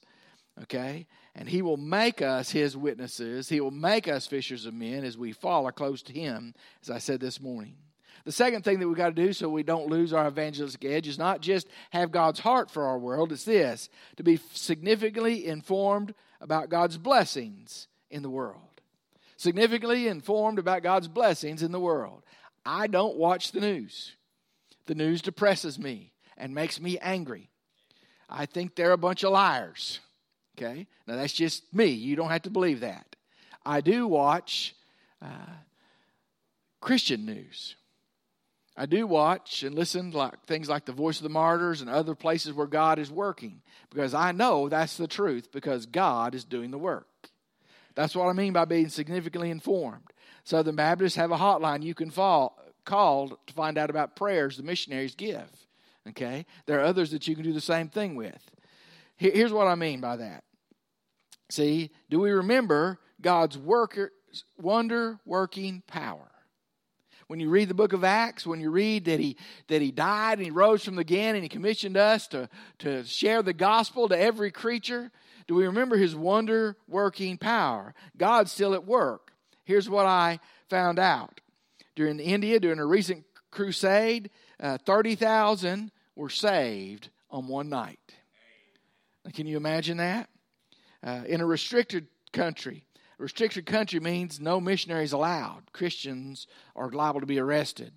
Okay? 0.63 1.07
And 1.35 1.47
he 1.47 1.61
will 1.61 1.77
make 1.77 2.21
us 2.21 2.51
his 2.51 2.75
witnesses. 2.75 3.49
He 3.49 3.61
will 3.61 3.71
make 3.71 4.07
us 4.07 4.27
fishers 4.27 4.65
of 4.65 4.73
men 4.73 5.03
as 5.03 5.17
we 5.17 5.31
follow 5.31 5.71
close 5.71 6.01
to 6.03 6.13
him, 6.13 6.53
as 6.81 6.89
I 6.89 6.97
said 6.97 7.19
this 7.19 7.39
morning. 7.39 7.75
The 8.25 8.31
second 8.31 8.63
thing 8.63 8.79
that 8.79 8.87
we've 8.87 8.97
got 8.97 9.15
to 9.15 9.25
do 9.25 9.31
so 9.31 9.49
we 9.49 9.63
don't 9.63 9.87
lose 9.87 10.11
our 10.11 10.27
evangelistic 10.27 10.83
edge 10.83 11.07
is 11.07 11.17
not 11.17 11.41
just 11.41 11.67
have 11.91 12.11
God's 12.11 12.39
heart 12.39 12.69
for 12.69 12.85
our 12.85 12.97
world, 12.97 13.31
it's 13.31 13.45
this 13.45 13.89
to 14.17 14.23
be 14.23 14.39
significantly 14.53 15.45
informed 15.45 16.13
about 16.41 16.69
God's 16.69 16.97
blessings 16.97 17.87
in 18.09 18.23
the 18.23 18.29
world. 18.29 18.81
Significantly 19.37 20.07
informed 20.07 20.59
about 20.59 20.83
God's 20.83 21.07
blessings 21.07 21.63
in 21.63 21.71
the 21.71 21.79
world. 21.79 22.23
I 22.65 22.87
don't 22.87 23.15
watch 23.15 23.51
the 23.51 23.61
news. 23.61 24.15
The 24.85 24.95
news 24.95 25.21
depresses 25.21 25.79
me 25.79 26.11
and 26.37 26.53
makes 26.53 26.79
me 26.79 26.97
angry. 26.99 27.49
I 28.29 28.45
think 28.45 28.75
they're 28.75 28.91
a 28.91 28.97
bunch 28.97 29.23
of 29.23 29.31
liars. 29.31 29.99
Okay? 30.57 30.87
Now 31.07 31.15
that's 31.15 31.33
just 31.33 31.73
me. 31.73 31.87
You 31.87 32.15
don't 32.15 32.29
have 32.29 32.43
to 32.43 32.49
believe 32.49 32.81
that. 32.81 33.15
I 33.65 33.81
do 33.81 34.07
watch 34.07 34.75
uh, 35.21 35.27
Christian 36.81 37.25
news. 37.25 37.75
I 38.79 38.85
do 38.85 39.05
watch 39.05 39.63
and 39.63 39.75
listen 39.75 40.11
like 40.11 40.45
things 40.45 40.69
like 40.69 40.85
the 40.85 40.93
Voice 40.93 41.17
of 41.17 41.23
the 41.23 41.29
Martyrs 41.29 41.81
and 41.81 41.89
other 41.89 42.15
places 42.15 42.53
where 42.53 42.65
God 42.65 42.97
is 42.97 43.11
working 43.11 43.61
because 43.89 44.13
I 44.13 44.31
know 44.31 44.69
that's 44.69 44.95
the 44.95 45.05
truth 45.05 45.51
because 45.51 45.85
God 45.85 46.33
is 46.33 46.45
doing 46.45 46.71
the 46.71 46.77
work. 46.77 47.05
That's 47.95 48.15
what 48.15 48.29
I 48.29 48.31
mean 48.31 48.53
by 48.53 48.63
being 48.63 48.87
significantly 48.87 49.51
informed. 49.51 50.13
Southern 50.45 50.77
Baptists 50.77 51.17
have 51.17 51.31
a 51.31 51.37
hotline 51.37 51.83
you 51.83 51.93
can 51.93 52.09
fall, 52.09 52.57
call 52.85 53.37
to 53.47 53.53
find 53.53 53.77
out 53.77 53.89
about 53.89 54.15
prayers 54.15 54.55
the 54.55 54.63
missionaries 54.63 55.13
give. 55.13 55.49
Okay? 56.07 56.45
There 56.65 56.79
are 56.79 56.85
others 56.85 57.11
that 57.11 57.27
you 57.27 57.35
can 57.35 57.43
do 57.43 57.51
the 57.51 57.59
same 57.59 57.89
thing 57.89 58.15
with. 58.15 58.49
Here's 59.17 59.51
what 59.51 59.67
I 59.67 59.75
mean 59.75 59.99
by 59.99 60.15
that. 60.15 60.45
See, 61.49 61.91
do 62.09 62.21
we 62.21 62.31
remember 62.31 62.97
God's 63.19 63.57
worker, 63.57 64.13
wonder 64.57 65.19
working 65.25 65.83
power? 65.85 66.31
When 67.29 67.39
you 67.39 67.51
read 67.51 67.69
the 67.69 67.75
book 67.75 67.93
of 67.93 68.03
Acts, 68.03 68.47
when 68.47 68.59
you 68.59 68.71
read 68.71 69.05
that 69.05 69.19
he, 69.19 69.37
that 69.67 69.83
he 69.83 69.91
died 69.91 70.39
and 70.39 70.45
he 70.45 70.49
rose 70.49 70.83
from 70.83 70.95
the 70.95 71.01
again 71.01 71.35
and 71.35 71.43
he 71.43 71.47
commissioned 71.47 71.95
us 71.95 72.25
to, 72.29 72.49
to 72.79 73.03
share 73.03 73.43
the 73.43 73.53
gospel 73.53 74.09
to 74.09 74.19
every 74.19 74.49
creature, 74.49 75.11
do 75.47 75.53
we 75.53 75.67
remember 75.67 75.95
his 75.95 76.15
wonder 76.15 76.75
working 76.87 77.37
power? 77.37 77.93
God's 78.17 78.51
still 78.51 78.73
at 78.73 78.83
work. 78.83 79.31
Here's 79.63 79.87
what 79.87 80.07
I 80.07 80.39
found 80.71 80.97
out. 80.97 81.39
During 81.95 82.19
India, 82.19 82.59
during 82.59 82.79
a 82.79 82.85
recent 82.85 83.25
crusade, 83.51 84.31
uh, 84.59 84.79
30,000 84.79 85.91
were 86.15 86.31
saved 86.31 87.09
on 87.29 87.47
one 87.47 87.69
night. 87.69 87.99
Can 89.35 89.45
you 89.45 89.55
imagine 89.55 89.97
that? 89.97 90.29
Uh, 91.03 91.21
in 91.27 91.41
a 91.41 91.45
restricted 91.45 92.07
country, 92.33 92.85
restricted 93.19 93.65
country 93.65 93.99
means 93.99 94.39
no 94.39 94.59
missionaries 94.59 95.11
allowed. 95.11 95.71
Christians 95.73 96.47
are 96.75 96.89
liable 96.89 97.19
to 97.19 97.25
be 97.25 97.39
arrested. 97.39 97.91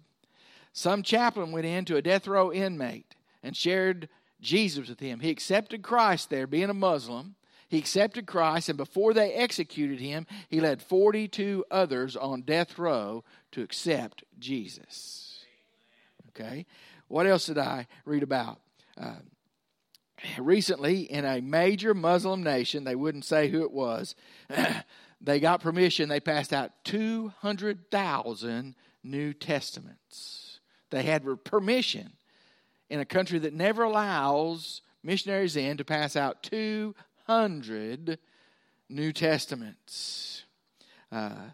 Some 0.72 1.02
chaplain 1.02 1.52
went 1.52 1.66
in 1.66 1.84
to 1.86 1.96
a 1.96 2.02
death 2.02 2.26
row 2.26 2.52
inmate 2.52 3.14
and 3.42 3.56
shared 3.56 4.08
Jesus 4.40 4.88
with 4.88 5.00
him. 5.00 5.20
He 5.20 5.30
accepted 5.30 5.82
Christ 5.82 6.28
there, 6.28 6.46
being 6.46 6.70
a 6.70 6.74
Muslim. 6.74 7.36
He 7.68 7.78
accepted 7.78 8.26
Christ, 8.26 8.68
and 8.68 8.76
before 8.76 9.14
they 9.14 9.32
executed 9.32 9.98
him, 9.98 10.26
he 10.50 10.60
led 10.60 10.82
42 10.82 11.64
others 11.70 12.16
on 12.16 12.42
death 12.42 12.78
row 12.78 13.24
to 13.52 13.62
accept 13.62 14.24
Jesus. 14.38 15.44
Okay? 16.30 16.66
What 17.08 17.26
else 17.26 17.46
did 17.46 17.58
I 17.58 17.86
read 18.04 18.22
about? 18.22 18.58
Uh, 19.00 19.14
recently 20.38 21.00
in 21.00 21.24
a 21.24 21.40
major 21.40 21.94
Muslim 21.94 22.42
nation, 22.42 22.84
they 22.84 22.94
wouldn't 22.94 23.24
say 23.24 23.48
who 23.48 23.62
it 23.62 23.72
was, 23.72 24.14
they 25.22 25.38
got 25.38 25.60
permission, 25.60 26.08
they 26.08 26.20
passed 26.20 26.52
out 26.52 26.72
200,000 26.84 28.74
New 29.04 29.32
Testaments. 29.32 30.60
They 30.90 31.04
had 31.04 31.24
permission 31.44 32.12
in 32.90 33.00
a 33.00 33.04
country 33.04 33.38
that 33.38 33.54
never 33.54 33.84
allows 33.84 34.82
missionaries 35.02 35.56
in 35.56 35.76
to 35.76 35.84
pass 35.84 36.16
out 36.16 36.42
200 36.42 38.18
New 38.88 39.12
Testaments. 39.12 40.44
Uh, 41.10 41.50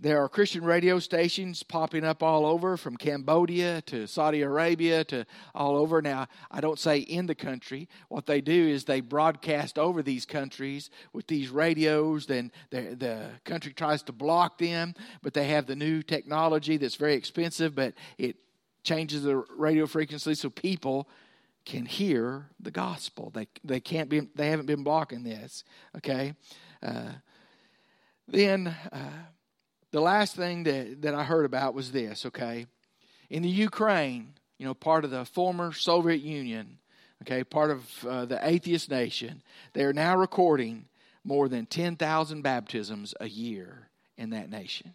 there 0.00 0.22
are 0.22 0.28
Christian 0.28 0.64
radio 0.64 0.98
stations 0.98 1.62
popping 1.62 2.04
up 2.04 2.22
all 2.22 2.46
over 2.46 2.76
from 2.76 2.96
Cambodia 2.96 3.82
to 3.82 4.06
Saudi 4.06 4.42
Arabia 4.42 5.04
to 5.04 5.26
all 5.54 5.76
over. 5.76 6.00
Now, 6.00 6.28
I 6.50 6.60
don't 6.60 6.78
say 6.78 6.98
in 6.98 7.26
the 7.26 7.34
country. 7.34 7.88
What 8.08 8.26
they 8.26 8.40
do 8.40 8.68
is 8.68 8.84
they 8.84 9.00
broadcast 9.00 9.78
over 9.78 10.02
these 10.02 10.24
countries 10.24 10.90
with 11.12 11.26
these 11.26 11.50
radios. 11.50 12.26
Then 12.26 12.52
the, 12.70 13.30
country 13.44 13.72
tries 13.72 14.02
to 14.04 14.12
block 14.12 14.58
them, 14.58 14.94
but 15.22 15.34
they 15.34 15.48
have 15.48 15.66
the 15.66 15.76
new 15.76 16.02
technology 16.02 16.76
that's 16.76 16.96
very 16.96 17.14
expensive, 17.14 17.74
but 17.74 17.94
it 18.18 18.36
changes 18.82 19.22
the 19.22 19.36
radio 19.56 19.86
frequency 19.86 20.34
so 20.34 20.50
people 20.50 21.08
can 21.64 21.86
hear 21.86 22.46
the 22.60 22.70
gospel. 22.70 23.30
They, 23.34 23.48
they 23.64 23.80
can't 23.80 24.08
be, 24.08 24.20
they 24.34 24.50
haven't 24.50 24.66
been 24.66 24.84
blocking 24.84 25.24
this, 25.24 25.64
okay? 25.96 26.34
Uh, 26.82 27.12
then, 28.26 28.74
uh, 28.92 29.10
the 29.90 30.00
last 30.00 30.36
thing 30.36 30.64
that, 30.64 31.02
that 31.02 31.14
I 31.14 31.24
heard 31.24 31.44
about 31.44 31.74
was 31.74 31.92
this, 31.92 32.26
okay? 32.26 32.66
In 33.30 33.42
the 33.42 33.48
Ukraine, 33.48 34.34
you 34.58 34.66
know, 34.66 34.74
part 34.74 35.04
of 35.04 35.10
the 35.10 35.24
former 35.24 35.72
Soviet 35.72 36.20
Union, 36.20 36.78
okay, 37.22 37.44
part 37.44 37.70
of 37.70 38.06
uh, 38.06 38.24
the 38.24 38.38
atheist 38.46 38.90
nation, 38.90 39.42
they 39.72 39.84
are 39.84 39.92
now 39.92 40.16
recording 40.16 40.86
more 41.24 41.48
than 41.48 41.66
10,000 41.66 42.42
baptisms 42.42 43.14
a 43.20 43.28
year 43.28 43.88
in 44.16 44.30
that 44.30 44.50
nation. 44.50 44.94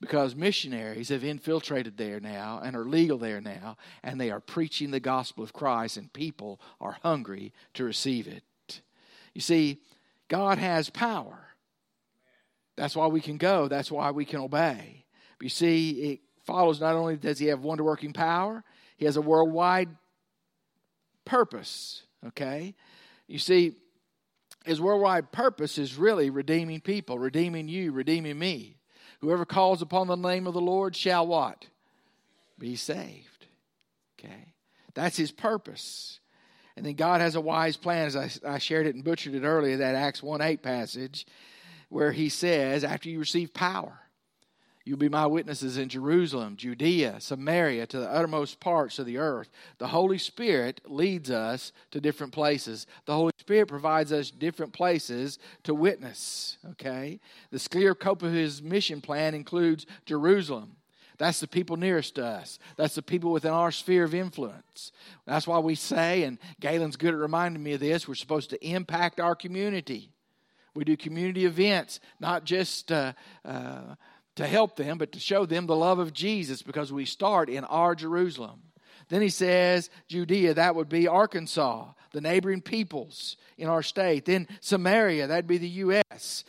Because 0.00 0.34
missionaries 0.34 1.10
have 1.10 1.22
infiltrated 1.22 1.96
there 1.96 2.18
now 2.18 2.60
and 2.64 2.74
are 2.74 2.84
legal 2.84 3.18
there 3.18 3.40
now, 3.40 3.76
and 4.02 4.20
they 4.20 4.30
are 4.32 4.40
preaching 4.40 4.90
the 4.90 4.98
gospel 4.98 5.44
of 5.44 5.52
Christ, 5.52 5.96
and 5.96 6.12
people 6.12 6.60
are 6.80 6.98
hungry 7.02 7.52
to 7.74 7.84
receive 7.84 8.26
it. 8.26 8.42
You 9.32 9.40
see, 9.40 9.78
God 10.28 10.58
has 10.58 10.90
power. 10.90 11.51
That's 12.76 12.96
why 12.96 13.06
we 13.06 13.20
can 13.20 13.36
go. 13.36 13.68
That's 13.68 13.90
why 13.90 14.10
we 14.10 14.24
can 14.24 14.40
obey. 14.40 15.04
But 15.38 15.44
you 15.44 15.50
see, 15.50 15.90
it 15.90 16.20
follows 16.44 16.80
not 16.80 16.94
only 16.94 17.16
does 17.16 17.38
he 17.38 17.46
have 17.46 17.60
wonder 17.60 17.84
working 17.84 18.12
power, 18.12 18.64
he 18.96 19.04
has 19.04 19.16
a 19.16 19.22
worldwide 19.22 19.88
purpose. 21.24 22.02
Okay? 22.26 22.74
You 23.26 23.38
see, 23.38 23.74
his 24.64 24.80
worldwide 24.80 25.32
purpose 25.32 25.78
is 25.78 25.96
really 25.96 26.30
redeeming 26.30 26.80
people, 26.80 27.18
redeeming 27.18 27.68
you, 27.68 27.92
redeeming 27.92 28.38
me. 28.38 28.76
Whoever 29.20 29.44
calls 29.44 29.82
upon 29.82 30.06
the 30.06 30.16
name 30.16 30.46
of 30.46 30.54
the 30.54 30.60
Lord 30.60 30.96
shall 30.96 31.26
what? 31.26 31.66
Be 32.58 32.76
saved. 32.76 33.46
Okay? 34.18 34.54
That's 34.94 35.16
his 35.16 35.32
purpose. 35.32 36.20
And 36.76 36.86
then 36.86 36.94
God 36.94 37.20
has 37.20 37.34
a 37.34 37.40
wise 37.40 37.76
plan, 37.76 38.06
as 38.06 38.16
I, 38.16 38.54
I 38.54 38.58
shared 38.58 38.86
it 38.86 38.94
and 38.94 39.04
butchered 39.04 39.34
it 39.34 39.44
earlier, 39.44 39.78
that 39.78 39.94
Acts 39.94 40.22
1 40.22 40.40
8 40.40 40.62
passage 40.62 41.26
where 41.92 42.12
he 42.12 42.28
says, 42.28 42.84
after 42.84 43.08
you 43.08 43.18
receive 43.18 43.52
power, 43.52 44.02
You'll 44.84 44.98
be 44.98 45.08
my 45.08 45.26
witnesses 45.26 45.78
in 45.78 45.88
Jerusalem, 45.88 46.56
Judea, 46.56 47.20
Samaria, 47.20 47.86
to 47.86 48.00
the 48.00 48.10
uttermost 48.10 48.58
parts 48.58 48.98
of 48.98 49.06
the 49.06 49.18
earth. 49.18 49.48
The 49.78 49.86
Holy 49.86 50.18
Spirit 50.18 50.80
leads 50.86 51.30
us 51.30 51.72
to 51.92 52.00
different 52.00 52.32
places. 52.32 52.86
The 53.04 53.14
Holy 53.14 53.32
Spirit 53.38 53.68
provides 53.68 54.12
us 54.12 54.30
different 54.30 54.72
places 54.72 55.38
to 55.62 55.74
witness. 55.74 56.58
Okay? 56.70 57.20
The 57.52 58.18
his 58.32 58.60
mission 58.60 59.00
plan 59.00 59.34
includes 59.34 59.86
Jerusalem. 60.04 60.76
That's 61.18 61.38
the 61.38 61.46
people 61.46 61.76
nearest 61.76 62.16
to 62.16 62.24
us. 62.24 62.58
That's 62.76 62.96
the 62.96 63.02
people 63.02 63.30
within 63.30 63.52
our 63.52 63.70
sphere 63.70 64.02
of 64.02 64.14
influence. 64.14 64.90
That's 65.26 65.46
why 65.46 65.60
we 65.60 65.76
say, 65.76 66.24
and 66.24 66.38
Galen's 66.58 66.96
good 66.96 67.14
at 67.14 67.20
reminding 67.20 67.62
me 67.62 67.74
of 67.74 67.80
this, 67.80 68.08
we're 68.08 68.14
supposed 68.14 68.50
to 68.50 68.66
impact 68.66 69.20
our 69.20 69.36
community. 69.36 70.11
We 70.74 70.84
do 70.84 70.96
community 70.96 71.44
events, 71.44 72.00
not 72.18 72.44
just 72.44 72.90
uh, 72.90 73.12
uh, 73.44 73.94
to 74.36 74.46
help 74.46 74.76
them, 74.76 74.98
but 74.98 75.12
to 75.12 75.20
show 75.20 75.44
them 75.44 75.66
the 75.66 75.76
love 75.76 75.98
of 75.98 76.12
Jesus 76.12 76.62
because 76.62 76.92
we 76.92 77.04
start 77.04 77.48
in 77.48 77.64
our 77.64 77.94
Jerusalem. 77.94 78.62
Then 79.08 79.20
he 79.20 79.28
says, 79.28 79.90
Judea, 80.08 80.54
that 80.54 80.74
would 80.74 80.88
be 80.88 81.06
Arkansas, 81.06 81.88
the 82.12 82.20
neighboring 82.20 82.62
peoples 82.62 83.36
in 83.58 83.68
our 83.68 83.82
state. 83.82 84.24
Then 84.24 84.48
Samaria, 84.60 85.26
that'd 85.26 85.46
be 85.46 85.58
the 85.58 85.68
U.S. 85.68 86.44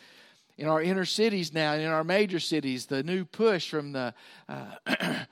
In 0.58 0.68
our 0.68 0.82
inner 0.82 1.06
cities 1.06 1.54
now, 1.54 1.74
in 1.74 1.88
our 1.88 2.04
major 2.04 2.40
cities, 2.40 2.86
the 2.86 3.04
new 3.04 3.26
push 3.26 3.70
from 3.70 3.92
the 3.92 4.14
uh, 4.48 4.76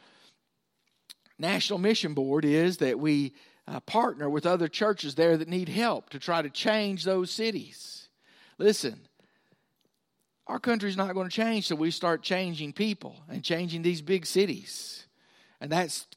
National 1.40 1.80
Mission 1.80 2.14
Board 2.14 2.44
is 2.44 2.78
that 2.78 3.00
we 3.00 3.34
uh, 3.68 3.80
partner 3.82 4.30
with 4.30 4.46
other 4.46 4.68
churches 4.68 5.16
there 5.16 5.38
that 5.38 5.48
need 5.48 5.70
help 5.70 6.10
to 6.10 6.20
try 6.20 6.42
to 6.42 6.50
change 6.50 7.04
those 7.04 7.32
cities. 7.32 8.01
Listen, 8.62 9.00
our 10.46 10.60
country's 10.60 10.98
not 10.98 11.14
going 11.14 11.28
to 11.28 11.36
change 11.36 11.68
till 11.68 11.78
we 11.78 11.90
start 11.90 12.22
changing 12.22 12.74
people 12.74 13.16
and 13.28 13.44
changing 13.44 13.82
these 13.82 14.02
big 14.02 14.26
cities. 14.26 15.08
And 15.60 15.72
that's 15.72 16.08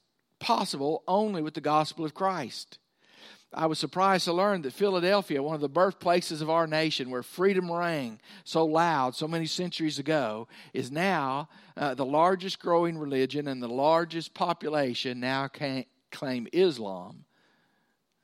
possible 0.41 1.03
only 1.09 1.41
with 1.41 1.55
the 1.55 1.61
gospel 1.63 2.05
of 2.05 2.13
Christ. 2.13 2.79
I 3.53 3.67
was 3.67 3.79
surprised 3.79 4.25
to 4.25 4.33
learn 4.33 4.63
that 4.63 4.73
Philadelphia, 4.73 5.43
one 5.43 5.55
of 5.55 5.61
the 5.61 5.69
birthplaces 5.69 6.43
of 6.43 6.51
our 6.51 6.67
nation, 6.67 7.09
where 7.09 7.23
freedom 7.23 7.71
rang 7.71 8.21
so 8.45 8.67
loud 8.67 9.15
so 9.15 9.27
many 9.29 9.47
centuries 9.47 9.99
ago, 9.99 10.49
is 10.75 10.91
now 10.91 11.49
uh, 11.77 11.95
the 11.95 12.05
largest 12.05 12.59
growing 12.59 12.99
religion 12.99 13.49
and 13.49 13.63
the 13.63 13.69
largest 13.69 14.35
population 14.35 15.21
now 15.21 15.49
can 15.49 15.87
claim 16.11 16.49
Islam. 16.53 17.25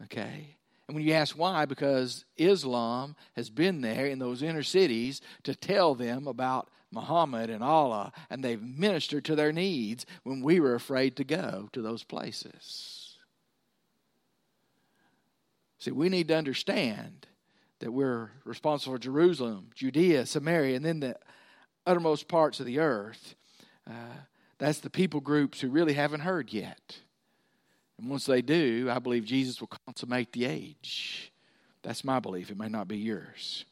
Okay? 0.04 0.56
And 0.90 0.96
when 0.96 1.06
you 1.06 1.12
ask 1.12 1.38
why, 1.38 1.66
because 1.66 2.24
Islam 2.36 3.14
has 3.36 3.48
been 3.48 3.80
there 3.80 4.06
in 4.06 4.18
those 4.18 4.42
inner 4.42 4.64
cities 4.64 5.20
to 5.44 5.54
tell 5.54 5.94
them 5.94 6.26
about 6.26 6.68
Muhammad 6.90 7.48
and 7.48 7.62
Allah, 7.62 8.10
and 8.28 8.42
they've 8.42 8.60
ministered 8.60 9.24
to 9.26 9.36
their 9.36 9.52
needs 9.52 10.04
when 10.24 10.40
we 10.40 10.58
were 10.58 10.74
afraid 10.74 11.14
to 11.14 11.22
go 11.22 11.68
to 11.72 11.80
those 11.80 12.02
places. 12.02 13.18
See, 15.78 15.92
we 15.92 16.08
need 16.08 16.26
to 16.26 16.36
understand 16.36 17.28
that 17.78 17.92
we're 17.92 18.32
responsible 18.44 18.94
for 18.94 18.98
Jerusalem, 18.98 19.70
Judea, 19.76 20.26
Samaria, 20.26 20.74
and 20.74 20.84
then 20.84 20.98
the 20.98 21.16
uttermost 21.86 22.26
parts 22.26 22.58
of 22.58 22.66
the 22.66 22.80
earth. 22.80 23.36
Uh, 23.88 24.24
that's 24.58 24.80
the 24.80 24.90
people 24.90 25.20
groups 25.20 25.60
who 25.60 25.68
really 25.68 25.94
haven't 25.94 26.22
heard 26.22 26.52
yet. 26.52 26.98
And 28.00 28.08
once 28.10 28.24
they 28.24 28.40
do, 28.40 28.88
I 28.90 28.98
believe 28.98 29.24
Jesus 29.24 29.60
will 29.60 29.70
consummate 29.86 30.32
the 30.32 30.46
age. 30.46 31.30
That's 31.82 32.02
my 32.02 32.18
belief. 32.18 32.50
It 32.50 32.58
may 32.58 32.68
not 32.68 32.88
be 32.88 32.96
yours. 32.96 33.66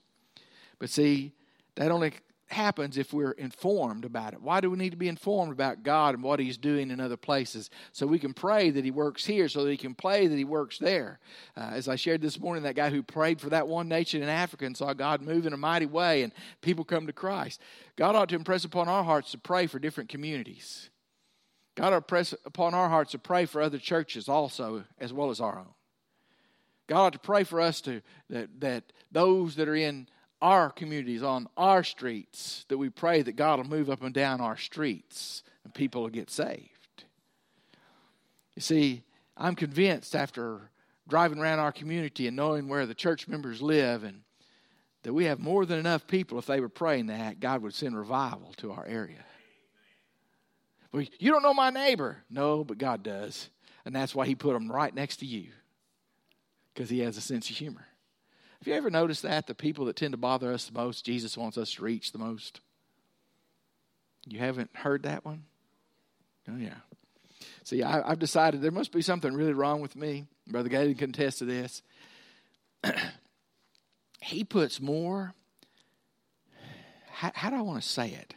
But 0.79 0.91
see, 0.91 1.33
that 1.77 1.91
only 1.91 2.13
happens 2.49 2.97
if 2.99 3.13
we're 3.13 3.33
informed 3.33 4.05
about 4.05 4.35
it. 4.35 4.43
Why 4.43 4.61
do 4.61 4.71
we 4.71 4.77
need 4.77 4.91
to 4.91 4.97
be 4.97 5.09
informed 5.09 5.53
about 5.53 5.83
God 5.83 6.15
and 6.15 6.23
what 6.23 6.41
He's 6.41 6.59
doing 6.59 6.91
in 6.91 7.01
other 7.01 7.17
places? 7.17 7.71
So 7.93 8.07
we 8.07 8.19
can 8.19 8.35
pray 8.35 8.71
that 8.71 8.85
He 8.85 8.91
works 8.91 9.25
here, 9.25 9.49
so 9.49 9.65
that 9.65 9.71
He 9.71 9.77
can 9.77 9.95
pray 9.95 10.27
that 10.27 10.37
He 10.37 10.45
works 10.45 10.79
there. 10.79 11.21
Uh, 11.57 11.71
as 11.73 11.89
I 11.89 11.97
shared 11.97 12.21
this 12.21 12.39
morning, 12.39 12.65
that 12.65 12.77
guy 12.77 12.91
who 12.91 13.03
prayed 13.03 13.41
for 13.41 13.51
that 13.51 13.69
one 13.69 13.89
nation 13.89 14.23
in 14.23 14.29
Africa 14.29 14.67
and 14.67 14.77
saw 14.77 14.93
God 14.93 15.23
move 15.23 15.47
in 15.47 15.53
a 15.53 15.59
mighty 15.59 15.87
way 15.87 16.23
and 16.23 16.33
people 16.61 16.85
come 16.85 17.07
to 17.07 17.13
Christ. 17.13 17.61
God 17.97 18.15
ought 18.15 18.29
to 18.31 18.37
impress 18.37 18.65
upon 18.65 18.89
our 18.89 19.05
hearts 19.05 19.31
to 19.33 19.39
pray 19.39 19.67
for 19.67 19.79
different 19.79 20.11
communities. 20.11 20.91
God 21.79 21.93
will 21.93 22.01
press 22.01 22.35
upon 22.45 22.75
our 22.75 22.89
hearts 22.89 23.13
to 23.13 23.21
pray 23.21 23.45
for 23.45 23.63
other 23.63 23.79
churches 23.79 24.29
also, 24.29 24.83
as 24.99 25.13
well 25.13 25.31
as 25.31 25.41
our 25.41 25.61
own. 25.61 25.75
God 26.89 27.07
ought 27.07 27.13
to 27.13 27.21
pray 27.21 27.45
for 27.45 27.61
us 27.61 27.81
to 27.83 28.03
that, 28.31 28.49
that 28.61 28.93
those 29.13 29.55
that 29.55 29.69
are 29.69 29.77
in 29.77 30.09
our 30.43 30.71
communities, 30.71 31.23
on 31.23 31.47
our 31.57 31.85
streets, 31.85 32.65
that 32.67 32.79
we 32.79 32.91
pray 32.91 33.23
that 33.23 33.37
God 33.37 33.61
will 33.61 33.69
move 33.69 33.91
up 33.91 34.03
and 34.03 34.13
down 34.13 34.41
our 34.41 34.57
streets 34.57 35.45
and 35.63 35.73
people 35.73 36.03
will 36.03 36.09
get 36.09 36.31
saved. 36.31 37.05
You 38.57 38.63
see, 38.63 39.05
I'm 39.37 39.55
convinced 39.55 40.17
after 40.17 40.73
driving 41.07 41.39
around 41.39 41.61
our 41.61 41.71
community 41.71 42.27
and 42.27 42.37
knowing 42.37 42.67
where 42.67 42.87
the 42.87 42.95
church 42.95 43.29
members 43.29 43.63
live 43.63 44.03
and 44.03 44.23
that 45.05 45.15
we 45.15 45.27
have 45.27 45.39
more 45.39 45.65
than 45.65 45.79
enough 45.79 46.09
people 46.09 46.41
if 46.41 46.47
they 46.47 46.59
were 46.59 46.69
praying 46.69 47.07
that 47.07 47.39
God 47.39 47.63
would 47.63 47.73
send 47.73 47.97
revival 47.97 48.53
to 48.57 48.73
our 48.73 48.85
area. 48.85 49.25
Well, 50.93 51.05
you 51.19 51.31
don't 51.31 51.43
know 51.43 51.55
my 51.55 51.71
neighbor. 51.71 52.19
No, 52.31 52.65
but 52.65 52.79
God 52.79 53.03
does. 53.03 53.51
And 53.85 53.95
that's 53.95 54.15
why 54.15 54.27
He 54.27 54.35
put 54.35 54.55
them 54.55 54.71
right 54.71 54.95
next 54.95 55.19
to 55.19 55.27
you 55.27 55.49
because 56.75 56.91
He 56.91 57.01
has 57.01 57.17
a 57.17 57.21
sense 57.21 57.49
of 57.51 57.57
humor. 57.57 57.87
Have 58.59 58.67
you 58.67 58.75
ever 58.75 58.91
noticed 58.91 59.23
that? 59.23 59.47
The 59.47 59.55
people 59.55 59.85
that 59.85 59.97
tend 59.97 60.13
to 60.13 60.19
bother 60.19 60.53
us 60.53 60.67
the 60.67 60.79
most, 60.79 61.05
Jesus 61.05 61.37
wants 61.37 61.57
us 61.57 61.75
to 61.75 61.83
reach 61.83 62.13
the 62.13 62.19
most. 62.19 62.61
You 64.27 64.41
haven't 64.41 64.71
heard 64.75 65.05
that 65.05 65.25
one? 65.25 65.45
Oh, 66.49 66.57
yeah. 66.57 66.75
See, 67.63 67.83
I, 67.83 68.09
have 68.09 68.19
decided 68.19 68.61
there 68.61 68.71
must 68.71 68.93
be 68.93 69.03
something 69.03 69.33
really 69.33 69.53
wrong 69.53 69.81
with 69.81 69.95
me. 69.95 70.27
Brother 70.47 70.69
Galen 70.69 70.95
can 70.97 71.11
attest 71.11 71.39
to 71.39 71.45
this. 71.45 71.83
he 74.21 74.43
puts 74.43 74.81
more, 74.81 75.35
how, 77.11 77.31
how 77.35 77.51
do 77.51 77.57
I 77.57 77.61
want 77.61 77.83
to 77.83 77.89
say 77.89 78.11
it? 78.11 78.35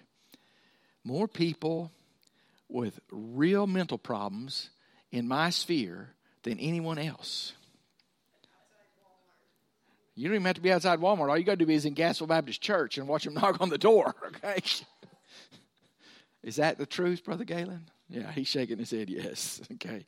More 1.04 1.28
people 1.28 1.92
with 2.72 3.00
real 3.12 3.68
mental 3.68 3.98
problems 3.98 4.70
in 5.12 5.28
my 5.28 5.50
sphere 5.50 6.10
than 6.44 6.60
anyone 6.60 6.98
else. 6.98 7.54
You 10.16 10.28
don't 10.28 10.36
even 10.36 10.46
have 10.46 10.56
to 10.56 10.62
be 10.62 10.72
outside 10.72 11.00
Walmart. 11.00 11.30
All 11.30 11.38
you 11.38 11.44
got 11.44 11.60
to 11.60 11.66
do 11.66 11.72
is 11.72 11.86
in 11.86 11.96
Gassville 11.96 12.28
Baptist 12.28 12.62
Church 12.62 12.98
and 12.98 13.08
watch 13.08 13.24
them 13.24 13.34
knock 13.36 13.62
on 13.62 13.70
the 13.70 13.78
door. 13.78 14.16
Okay, 14.28 14.62
is 16.44 16.58
that 16.58 16.78
the 16.78 16.86
truth, 16.86 17.24
Brother 17.24 17.46
Galen? 17.46 17.90
Yeah, 18.10 18.32
he's 18.32 18.48
shaking 18.48 18.78
his 18.78 18.92
head. 18.92 19.10
Yes. 19.10 19.62
Okay, 19.74 20.06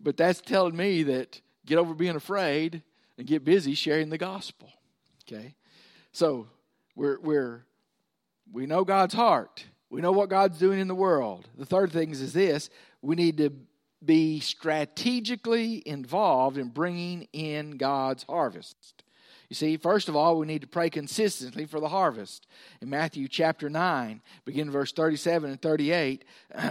but 0.00 0.16
that's 0.16 0.40
telling 0.40 0.76
me 0.76 1.02
that 1.04 1.40
get 1.66 1.78
over 1.78 1.94
being 1.94 2.16
afraid 2.16 2.82
and 3.18 3.26
get 3.26 3.44
busy 3.44 3.74
sharing 3.74 4.08
the 4.08 4.18
gospel. 4.18 4.70
Okay, 5.28 5.54
so 6.12 6.48
we're 6.96 7.20
we're 7.20 7.64
we 8.52 8.66
know 8.66 8.84
God's 8.84 9.14
heart. 9.14 9.64
We 9.90 10.00
know 10.00 10.12
what 10.12 10.30
God's 10.30 10.58
doing 10.58 10.78
in 10.78 10.88
the 10.88 10.94
world. 10.94 11.48
The 11.58 11.66
third 11.66 11.90
thing 11.90 12.10
is, 12.10 12.20
is 12.20 12.32
this 12.32 12.70
we 13.02 13.16
need 13.16 13.38
to 13.38 13.52
be 14.04 14.40
strategically 14.40 15.82
involved 15.86 16.56
in 16.56 16.68
bringing 16.68 17.28
in 17.32 17.72
God's 17.72 18.22
harvest. 18.22 19.04
You 19.48 19.56
see, 19.56 19.76
first 19.76 20.08
of 20.08 20.14
all, 20.14 20.38
we 20.38 20.46
need 20.46 20.62
to 20.62 20.68
pray 20.68 20.90
consistently 20.90 21.66
for 21.66 21.80
the 21.80 21.88
harvest. 21.88 22.46
In 22.80 22.88
Matthew 22.88 23.26
chapter 23.26 23.68
9, 23.68 24.22
begin 24.44 24.70
verse 24.70 24.92
37 24.92 25.50
and 25.50 25.60
38, 25.60 26.24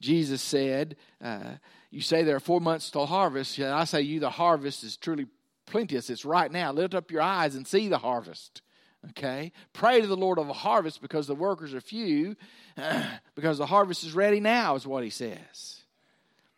Jesus 0.00 0.40
said, 0.40 0.96
uh, 1.22 1.56
You 1.90 2.00
say 2.00 2.22
there 2.22 2.36
are 2.36 2.40
four 2.40 2.60
months 2.60 2.90
till 2.90 3.04
harvest, 3.04 3.58
yet 3.58 3.70
I 3.70 3.84
say 3.84 4.00
you 4.00 4.18
the 4.18 4.30
harvest 4.30 4.82
is 4.82 4.96
truly 4.96 5.26
plenteous. 5.66 6.08
It's 6.08 6.24
right 6.24 6.50
now. 6.50 6.72
Lift 6.72 6.94
up 6.94 7.10
your 7.10 7.20
eyes 7.20 7.54
and 7.54 7.66
see 7.66 7.88
the 7.88 7.98
harvest. 7.98 8.62
Okay? 9.10 9.52
Pray 9.72 10.00
to 10.00 10.06
the 10.06 10.16
Lord 10.16 10.38
of 10.38 10.48
a 10.48 10.54
harvest 10.54 11.00
because 11.00 11.26
the 11.26 11.34
workers 11.34 11.74
are 11.74 11.80
few, 11.80 12.36
because 13.34 13.58
the 13.58 13.66
harvest 13.66 14.04
is 14.04 14.14
ready 14.14 14.40
now, 14.40 14.74
is 14.74 14.86
what 14.86 15.04
he 15.04 15.10
says. 15.10 15.82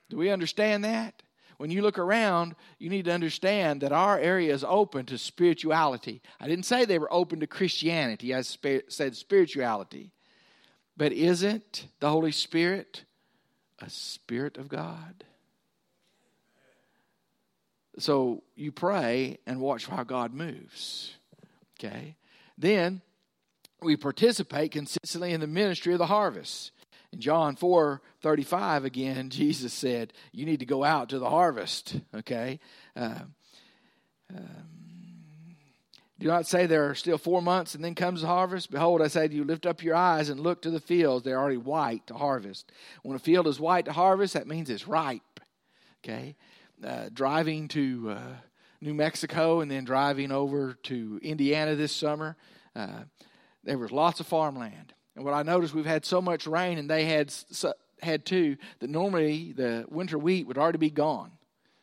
Do 0.09 0.17
we 0.17 0.31
understand 0.31 0.85
that? 0.85 1.23
When 1.59 1.71
you 1.73 1.83
look 1.83 1.99
around, 1.99 2.55
you 2.79 2.89
need 2.89 3.07
to 3.07 3.13
understand 3.13 3.81
that 3.81 3.93
our 3.93 4.19
area 4.19 4.55
is 4.55 4.65
open 4.67 5.07
to 5.07 5.19
spirituality. 5.19 6.23
I 6.41 6.47
didn't 6.47 6.67
say 6.67 6.85
they 6.85 7.01
were 7.01 7.13
open 7.13 7.41
to 7.41 7.49
Christianity, 7.49 8.35
I 8.35 8.43
said 8.43 9.17
spirituality. 9.17 10.13
But 10.97 11.13
isn't 11.13 11.89
the 12.01 12.11
Holy 12.11 12.33
Spirit 12.33 13.05
a 13.81 13.91
Spirit 13.91 14.57
of 14.57 14.69
God? 14.69 15.25
So 17.99 18.45
you 18.55 18.71
pray 18.71 19.39
and 19.45 19.61
watch 19.61 19.87
how 19.87 20.05
God 20.05 20.33
moves. 20.33 21.15
Okay? 21.79 22.15
Then 22.59 23.01
we 23.81 23.97
participate 23.97 24.73
consistently 24.73 25.33
in 25.33 25.41
the 25.41 25.47
ministry 25.47 25.93
of 25.93 25.99
the 25.99 26.07
harvest. 26.07 26.73
In 27.13 27.21
John 27.21 27.57
4 27.57 28.03
35, 28.21 28.85
again, 28.85 29.31
Jesus 29.31 29.73
said, 29.73 30.13
You 30.33 30.45
need 30.45 30.61
to 30.61 30.67
go 30.67 30.85
out 30.85 31.11
to 31.11 31.19
the 31.19 31.31
harvest. 31.31 31.97
Okay? 32.15 32.59
Uh, 32.97 33.21
um, 34.35 35.57
Do 36.19 36.27
not 36.27 36.47
say 36.47 36.67
there 36.67 36.91
are 36.91 36.95
still 36.97 37.17
four 37.17 37.41
months 37.41 37.75
and 37.77 37.85
then 37.85 37.95
comes 37.95 38.23
the 38.23 38.27
harvest. 38.27 38.71
Behold, 38.73 39.01
I 39.01 39.07
say 39.07 39.29
to 39.29 39.35
you, 39.35 39.45
lift 39.45 39.65
up 39.65 39.83
your 39.83 39.95
eyes 39.95 40.29
and 40.29 40.41
look 40.41 40.63
to 40.63 40.71
the 40.71 40.81
fields. 40.81 41.25
They're 41.25 41.39
already 41.39 41.57
white 41.57 42.07
to 42.09 42.15
harvest. 42.15 42.71
When 43.03 43.17
a 43.17 43.21
field 43.21 43.47
is 43.47 43.61
white 43.61 43.85
to 43.85 43.93
harvest, 43.93 44.35
that 44.35 44.49
means 44.49 44.69
it's 44.69 44.89
ripe. 44.89 45.23
Okay? 46.05 46.35
Uh, 46.85 47.09
driving 47.13 47.69
to 47.69 48.11
uh, 48.11 48.35
New 48.81 48.95
Mexico 48.95 49.61
and 49.61 49.71
then 49.71 49.85
driving 49.85 50.31
over 50.31 50.75
to 50.85 51.21
Indiana 51.23 51.75
this 51.75 51.93
summer, 51.93 52.37
uh, 52.77 53.03
there 53.65 53.79
was 53.79 53.91
lots 53.91 54.21
of 54.21 54.27
farmland. 54.27 54.95
And 55.17 55.25
what 55.25 55.35
I 55.35 55.43
noticed, 55.43 55.75
we've 55.75 55.85
had 55.85 56.05
so 56.05 56.21
much 56.21 56.47
rain, 56.47 56.79
and 56.79 56.89
they 56.89 57.05
had 57.05 57.35
had 58.01 58.25
too, 58.25 58.57
that 58.79 58.89
normally 58.89 59.53
the 59.53 59.85
winter 59.89 60.17
wheat 60.17 60.47
would 60.47 60.59
already 60.59 60.79
be 60.79 60.91
gone, 60.91 61.33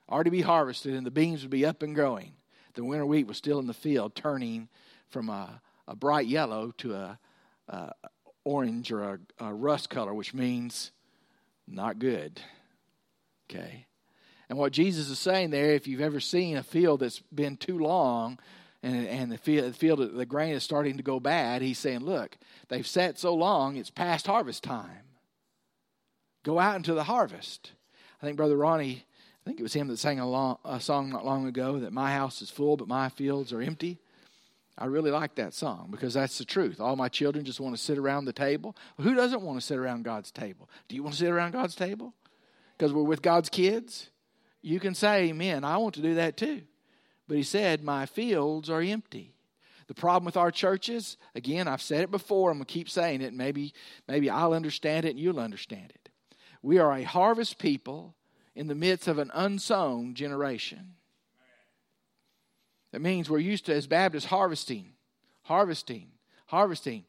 already 0.10 0.30
be 0.30 0.42
harvested, 0.42 0.94
and 0.94 1.06
the 1.06 1.12
beans 1.12 1.42
would 1.42 1.52
be 1.52 1.66
up 1.66 1.84
and 1.84 1.94
growing. 1.94 2.34
The 2.76 2.84
winter 2.86 3.06
wheat 3.06 3.28
was 3.28 3.38
still 3.38 3.60
in 3.60 3.68
the 3.68 3.74
field, 3.74 4.16
turning 4.16 4.70
from 5.10 5.30
a, 5.30 5.62
a 5.88 5.96
bright 5.96 6.28
yellow 6.28 6.72
to 6.78 6.94
a, 6.94 7.20
a 7.68 7.92
orange 8.46 8.92
or 8.92 9.04
a, 9.04 9.20
a 9.40 9.54
rust 9.54 9.90
color, 9.90 10.14
which 10.14 10.34
means 10.34 10.92
not 11.68 12.00
good. 12.00 12.40
Okay. 13.50 13.88
And 14.50 14.58
what 14.58 14.72
Jesus 14.72 15.10
is 15.10 15.20
saying 15.20 15.50
there, 15.50 15.72
if 15.72 15.88
you've 15.88 16.02
ever 16.02 16.20
seen 16.20 16.58
a 16.58 16.64
field 16.64 17.00
that's 17.00 17.20
been 17.34 17.58
too 17.58 17.80
long 17.80 18.38
and, 18.84 19.08
and 19.08 19.32
the 19.32 19.38
field, 19.38 19.70
the 19.70 19.74
field, 19.74 20.16
the 20.16 20.26
grain 20.26 20.54
is 20.54 20.64
starting 20.64 20.98
to 20.98 21.04
go 21.04 21.20
bad, 21.20 21.62
he's 21.62 21.80
saying, 21.80 22.00
look, 22.00 22.38
they've 22.70 22.86
sat 22.86 23.18
so 23.18 23.34
long, 23.34 23.76
it's 23.78 23.90
past 23.90 24.28
harvest 24.28 24.64
time. 24.64 25.06
Go 26.44 26.60
out 26.60 26.76
into 26.76 26.94
the 26.94 27.06
harvest. 27.06 27.72
I 28.22 28.26
think 28.26 28.38
Brother 28.38 28.58
Ronnie, 28.58 29.06
I 29.42 29.50
think 29.50 29.60
it 29.60 29.64
was 29.64 29.74
him 29.74 29.88
that 29.88 29.98
sang 29.98 30.20
a, 30.20 30.30
long, 30.30 30.58
a 30.64 30.80
song 30.80 31.10
not 31.10 31.26
long 31.26 31.48
ago 31.48 31.80
that 31.80 31.92
my 31.92 32.12
house 32.12 32.42
is 32.42 32.52
full, 32.52 32.78
but 32.78 32.88
my 32.88 33.10
fields 33.10 33.52
are 33.52 33.62
empty. 33.62 34.00
I 34.78 34.86
really 34.86 35.12
like 35.12 35.36
that 35.36 35.54
song 35.54 35.88
because 35.90 36.14
that's 36.14 36.38
the 36.38 36.46
truth. 36.46 36.82
All 36.82 36.96
my 36.96 37.08
children 37.08 37.46
just 37.46 37.62
want 37.62 37.76
to 37.76 37.82
sit 37.82 37.98
around 37.98 38.26
the 38.26 38.34
table. 38.34 38.76
Who 39.00 39.16
doesn't 39.16 39.42
want 39.42 39.60
to 39.60 39.66
sit 39.66 39.78
around 39.78 40.04
God's 40.04 40.32
table? 40.32 40.70
Do 40.88 40.96
you 40.96 41.04
want 41.04 41.16
to 41.16 41.20
sit 41.20 41.32
around 41.32 41.52
God's 41.52 41.76
table? 41.76 42.14
Because 42.78 42.92
we're 42.92 43.04
with 43.04 43.22
God's 43.22 43.50
kids? 43.50 44.10
You 44.66 44.80
can 44.80 44.96
say, 44.96 45.30
Amen. 45.30 45.64
I 45.64 45.78
want 45.78 45.94
to 45.94 46.02
do 46.02 46.16
that 46.16 46.38
too. 46.38 46.64
But 47.28 47.38
he 47.38 47.44
said, 47.44 47.84
My 47.84 48.08
fields 48.08 48.68
are 48.68 48.82
empty. 48.82 49.36
The 49.86 49.94
problem 49.94 50.26
with 50.26 50.38
our 50.38 50.50
churches, 50.50 51.18
again, 51.36 51.68
I've 51.68 51.84
said 51.84 52.02
it 52.02 52.10
before, 52.10 52.50
I'm 52.50 52.58
going 52.58 52.66
to 52.66 52.74
keep 52.74 52.90
saying 52.90 53.22
it. 53.22 53.32
Maybe, 53.32 53.76
maybe 54.08 54.28
I'll 54.28 54.54
understand 54.54 55.06
it 55.06 55.12
and 55.12 55.20
you'll 55.20 55.40
understand 55.40 55.92
it. 55.94 56.10
We 56.64 56.80
are 56.80 56.92
a 56.92 57.04
harvest 57.04 57.60
people 57.60 58.16
in 58.56 58.66
the 58.66 58.74
midst 58.74 59.08
of 59.08 59.20
an 59.20 59.30
unsown 59.36 60.16
generation. 60.16 60.96
That 62.92 63.02
means 63.02 63.30
we're 63.30 63.38
used 63.38 63.68
to, 63.68 63.76
as 63.76 63.86
Baptists, 63.86 64.26
harvesting, 64.26 64.94
harvesting, 65.44 66.08
harvesting. 66.48 67.06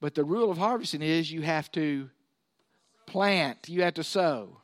But 0.00 0.14
the 0.14 0.24
rule 0.24 0.50
of 0.50 0.56
harvesting 0.56 1.02
is 1.02 1.30
you 1.30 1.42
have 1.42 1.70
to 1.72 2.08
plant, 3.04 3.68
you 3.68 3.82
have 3.82 3.94
to 3.94 4.04
sow. 4.04 4.62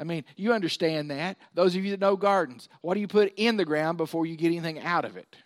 I 0.00 0.04
mean, 0.04 0.24
you 0.34 0.54
understand 0.54 1.10
that. 1.10 1.36
Those 1.52 1.76
of 1.76 1.84
you 1.84 1.90
that 1.90 2.00
know 2.00 2.16
gardens, 2.16 2.70
what 2.80 2.94
do 2.94 3.00
you 3.00 3.06
put 3.06 3.34
in 3.36 3.58
the 3.58 3.66
ground 3.66 3.98
before 3.98 4.24
you 4.24 4.34
get 4.34 4.46
anything 4.46 4.80
out 4.80 5.04
of 5.04 5.18
it? 5.18 5.36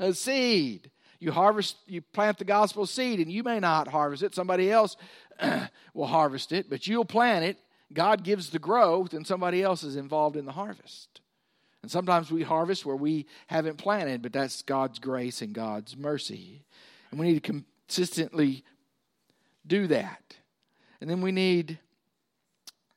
A 0.00 0.12
seed. 0.12 0.90
You 1.20 1.30
harvest, 1.30 1.76
you 1.86 2.00
plant 2.02 2.38
the 2.38 2.44
gospel 2.44 2.86
seed, 2.86 3.20
and 3.20 3.30
you 3.30 3.44
may 3.44 3.60
not 3.60 3.86
harvest 3.86 4.24
it. 4.24 4.34
Somebody 4.34 4.70
else 4.70 4.96
will 5.94 6.08
harvest 6.08 6.50
it, 6.50 6.68
but 6.68 6.88
you'll 6.88 7.04
plant 7.04 7.44
it. 7.44 7.56
God 7.92 8.24
gives 8.24 8.50
the 8.50 8.58
growth, 8.58 9.14
and 9.14 9.24
somebody 9.24 9.62
else 9.62 9.84
is 9.84 9.94
involved 9.94 10.36
in 10.36 10.44
the 10.44 10.52
harvest. 10.52 11.20
And 11.82 11.90
sometimes 11.90 12.32
we 12.32 12.42
harvest 12.42 12.84
where 12.84 12.96
we 12.96 13.26
haven't 13.46 13.76
planted, 13.76 14.22
but 14.22 14.32
that's 14.32 14.62
God's 14.62 14.98
grace 14.98 15.40
and 15.40 15.52
God's 15.52 15.96
mercy. 15.96 16.64
And 17.10 17.20
we 17.20 17.26
need 17.26 17.42
to 17.44 17.62
consistently 17.86 18.64
do 19.64 19.86
that. 19.86 20.36
And 21.00 21.08
then 21.08 21.20
we 21.20 21.30
need 21.30 21.78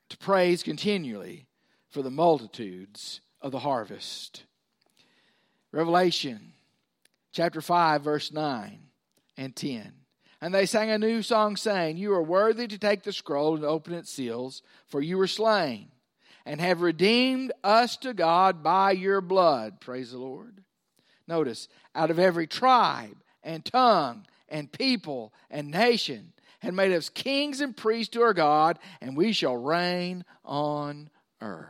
to 0.09 0.17
praise 0.17 0.63
continually 0.63 1.47
for 1.89 2.01
the 2.01 2.11
multitudes 2.11 3.21
of 3.41 3.51
the 3.51 3.59
harvest. 3.59 4.43
Revelation 5.71 6.53
chapter 7.31 7.61
5, 7.61 8.03
verse 8.03 8.31
9 8.31 8.79
and 9.37 9.55
10. 9.55 9.93
And 10.41 10.53
they 10.53 10.65
sang 10.65 10.89
a 10.89 10.97
new 10.97 11.21
song, 11.21 11.55
saying, 11.55 11.97
You 11.97 12.13
are 12.13 12.23
worthy 12.23 12.67
to 12.67 12.77
take 12.77 13.03
the 13.03 13.13
scroll 13.13 13.55
and 13.55 13.65
open 13.65 13.93
its 13.93 14.11
seals, 14.11 14.61
for 14.85 15.01
you 15.01 15.17
were 15.17 15.27
slain, 15.27 15.89
and 16.45 16.61
have 16.61 16.81
redeemed 16.81 17.51
us 17.63 17.97
to 17.97 18.13
God 18.13 18.63
by 18.63 18.91
your 18.91 19.21
blood. 19.21 19.81
Praise 19.81 20.11
the 20.11 20.19
Lord. 20.19 20.63
Notice, 21.27 21.67
out 21.95 22.11
of 22.11 22.19
every 22.19 22.47
tribe 22.47 23.17
and 23.43 23.65
tongue 23.65 24.25
and 24.47 24.71
people 24.71 25.33
and 25.49 25.71
nation 25.71 26.33
and 26.61 26.75
made 26.75 26.91
us 26.91 27.09
kings 27.09 27.61
and 27.61 27.75
priests 27.75 28.13
to 28.13 28.21
our 28.21 28.33
God, 28.33 28.79
and 29.01 29.15
we 29.15 29.31
shall 29.31 29.57
reign 29.57 30.25
on 30.43 31.09
earth. 31.41 31.67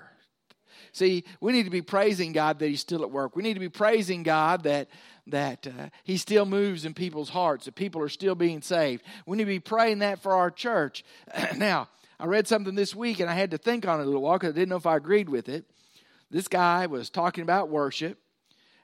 See, 0.93 1.25
we 1.39 1.51
need 1.51 1.65
to 1.65 1.69
be 1.69 1.81
praising 1.81 2.31
God 2.31 2.59
that 2.59 2.67
He's 2.67 2.81
still 2.81 3.03
at 3.03 3.11
work. 3.11 3.35
We 3.35 3.43
need 3.43 3.53
to 3.53 3.59
be 3.59 3.69
praising 3.69 4.23
God 4.23 4.63
that 4.63 4.87
that 5.27 5.67
uh, 5.67 5.89
He 6.03 6.17
still 6.17 6.45
moves 6.45 6.85
in 6.85 6.93
people's 6.93 7.29
hearts, 7.29 7.65
that 7.65 7.75
people 7.75 8.01
are 8.01 8.09
still 8.09 8.33
being 8.33 8.61
saved. 8.61 9.03
We 9.25 9.37
need 9.37 9.43
to 9.43 9.49
be 9.49 9.59
praying 9.59 9.99
that 9.99 10.23
for 10.23 10.33
our 10.33 10.49
church. 10.49 11.03
now, 11.57 11.89
I 12.19 12.25
read 12.25 12.47
something 12.47 12.75
this 12.75 12.95
week, 12.95 13.19
and 13.19 13.29
I 13.29 13.33
had 13.33 13.51
to 13.51 13.57
think 13.57 13.87
on 13.87 13.99
it 13.99 14.03
a 14.03 14.05
little 14.05 14.21
while 14.21 14.39
because 14.39 14.53
I 14.53 14.55
didn't 14.55 14.69
know 14.69 14.77
if 14.77 14.87
I 14.87 14.95
agreed 14.95 15.29
with 15.29 15.49
it. 15.49 15.65
This 16.31 16.47
guy 16.47 16.87
was 16.87 17.09
talking 17.09 17.43
about 17.43 17.69
worship, 17.69 18.17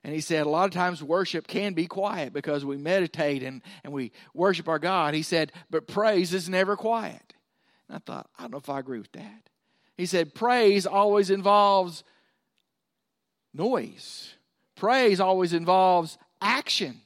and 0.04 0.14
he 0.14 0.20
said, 0.20 0.46
a 0.46 0.50
lot 0.50 0.66
of 0.66 0.72
times 0.72 1.02
worship 1.02 1.48
can 1.48 1.74
be 1.74 1.88
quiet 1.88 2.34
because 2.34 2.66
we 2.66 2.78
meditate 2.78 3.42
and, 3.42 3.62
and 3.84 3.94
we 3.94 4.12
worship 4.34 4.68
our 4.68 4.80
God. 4.80 5.14
He 5.14 5.22
said, 5.22 5.52
but 5.70 5.88
praise 5.88 6.34
is 6.34 6.50
never 6.50 6.76
quiet. 6.76 7.34
And 7.88 7.96
I 7.96 8.00
thought, 8.00 8.30
I 8.38 8.44
don't 8.44 8.52
know 8.52 8.58
if 8.58 8.70
I 8.70 8.80
agree 8.80 9.00
with 9.00 9.14
that. 9.14 9.50
He 9.96 10.06
said, 10.06 10.34
praise 10.34 10.86
always 10.86 11.30
involves 11.30 12.04
noise, 13.54 14.34
praise 14.76 15.20
always 15.20 15.54
involves 15.54 16.18
action. 16.42 17.00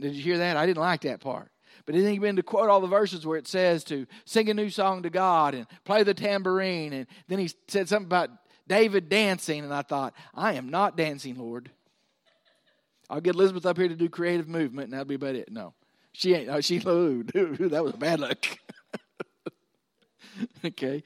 Did 0.00 0.14
you 0.14 0.22
hear 0.22 0.38
that? 0.38 0.56
I 0.56 0.66
didn't 0.66 0.80
like 0.80 1.02
that 1.02 1.20
part. 1.20 1.50
But 1.86 1.94
then 1.94 2.04
he 2.04 2.18
began 2.18 2.36
to 2.36 2.42
quote 2.42 2.68
all 2.68 2.80
the 2.80 2.86
verses 2.86 3.24
where 3.24 3.38
it 3.38 3.46
says 3.46 3.84
to 3.84 4.06
sing 4.24 4.50
a 4.50 4.54
new 4.54 4.68
song 4.70 5.04
to 5.04 5.10
God 5.10 5.54
and 5.54 5.66
play 5.84 6.02
the 6.02 6.12
tambourine. 6.14 6.92
And 6.92 7.06
then 7.28 7.38
he 7.38 7.50
said 7.68 7.88
something 7.88 8.06
about 8.06 8.30
David 8.68 9.08
dancing, 9.08 9.64
and 9.64 9.72
I 9.72 9.82
thought, 9.82 10.14
I 10.34 10.54
am 10.54 10.68
not 10.68 10.96
dancing, 10.96 11.36
Lord. 11.36 11.70
I'll 13.10 13.20
get 13.20 13.34
Elizabeth 13.34 13.64
up 13.64 13.78
here 13.78 13.88
to 13.88 13.96
do 13.96 14.08
creative 14.08 14.48
movement, 14.48 14.84
and 14.84 14.92
that'll 14.92 15.06
be 15.06 15.14
about 15.14 15.34
it. 15.34 15.50
No, 15.50 15.74
she 16.12 16.34
ain't. 16.34 16.48
Oh, 16.50 16.60
she, 16.60 16.76
ooh, 16.86 17.22
that 17.24 17.82
was 17.82 17.94
bad 17.94 18.20
luck. 18.20 18.44
okay, 20.64 21.02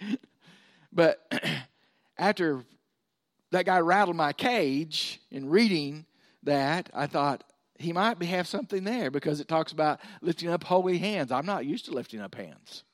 but 0.92 1.20
after 2.18 2.64
that 3.52 3.66
guy 3.66 3.78
rattled 3.78 4.16
my 4.16 4.32
cage 4.32 5.20
in 5.30 5.48
reading 5.48 6.06
that, 6.42 6.90
I 6.92 7.06
thought 7.06 7.44
he 7.78 7.92
might 7.92 8.20
have 8.22 8.46
something 8.46 8.84
there 8.84 9.10
because 9.10 9.40
it 9.40 9.48
talks 9.48 9.72
about 9.72 10.00
lifting 10.20 10.48
up 10.48 10.64
holy 10.64 10.98
hands. 10.98 11.30
I'm 11.30 11.46
not 11.46 11.66
used 11.66 11.84
to 11.86 11.92
lifting 11.92 12.20
up 12.20 12.34
hands. 12.34 12.84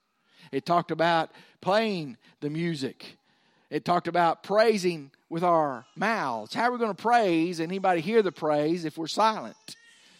It 0.51 0.67
talked 0.67 0.91
about 0.91 1.31
playing 1.61 2.17
the 2.41 2.51
music 2.51 3.18
it 3.71 3.85
talked 3.85 4.09
about 4.09 4.43
praising 4.43 5.11
with 5.29 5.45
our 5.45 5.85
mouths. 5.95 6.55
How 6.55 6.65
are 6.65 6.73
we 6.73 6.79
going 6.79 6.95
to 6.95 7.03
praise? 7.03 7.61
Anybody 7.61 8.01
hear 8.01 8.23
the 8.23 8.33
praise 8.33 8.85
if 8.85 8.97
we're 8.97 9.07
silent? 9.07 9.57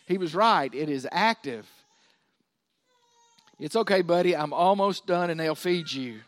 He 0.07 0.19
was 0.19 0.35
right. 0.35 0.73
It 0.75 0.89
is 0.89 1.07
active. 1.11 1.67
It's 3.59 3.77
okay, 3.77 4.03
buddy. 4.03 4.37
I'm 4.37 4.53
almost 4.53 5.07
done 5.07 5.31
and 5.31 5.41
they'll 5.41 5.55
feed 5.55 5.91
you. 5.91 6.21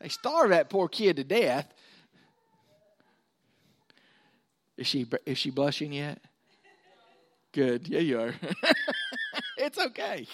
They 0.00 0.08
starved 0.08 0.52
that 0.52 0.68
poor 0.68 0.88
kid 0.88 1.16
to 1.16 1.24
death. 1.24 1.72
Is 4.76 4.86
she 4.86 5.06
is 5.24 5.38
she 5.38 5.50
blushing 5.50 5.92
yet? 5.92 6.20
Good. 7.52 7.88
Yeah, 7.88 8.00
you 8.00 8.20
are. 8.20 8.34
it's 9.56 9.78
okay. 9.78 10.26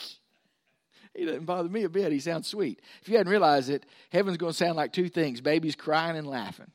He 1.14 1.24
doesn't 1.24 1.44
bother 1.44 1.68
me 1.68 1.84
a 1.84 1.88
bit. 1.88 2.12
He 2.12 2.20
sounds 2.20 2.48
sweet. 2.48 2.80
If 3.02 3.08
you 3.08 3.16
hadn't 3.16 3.30
realized 3.30 3.68
it, 3.68 3.84
heaven's 4.10 4.38
going 4.38 4.52
to 4.52 4.56
sound 4.56 4.76
like 4.76 4.92
two 4.92 5.08
things 5.08 5.40
babies 5.40 5.76
crying 5.76 6.16
and 6.16 6.26
laughing. 6.26 6.70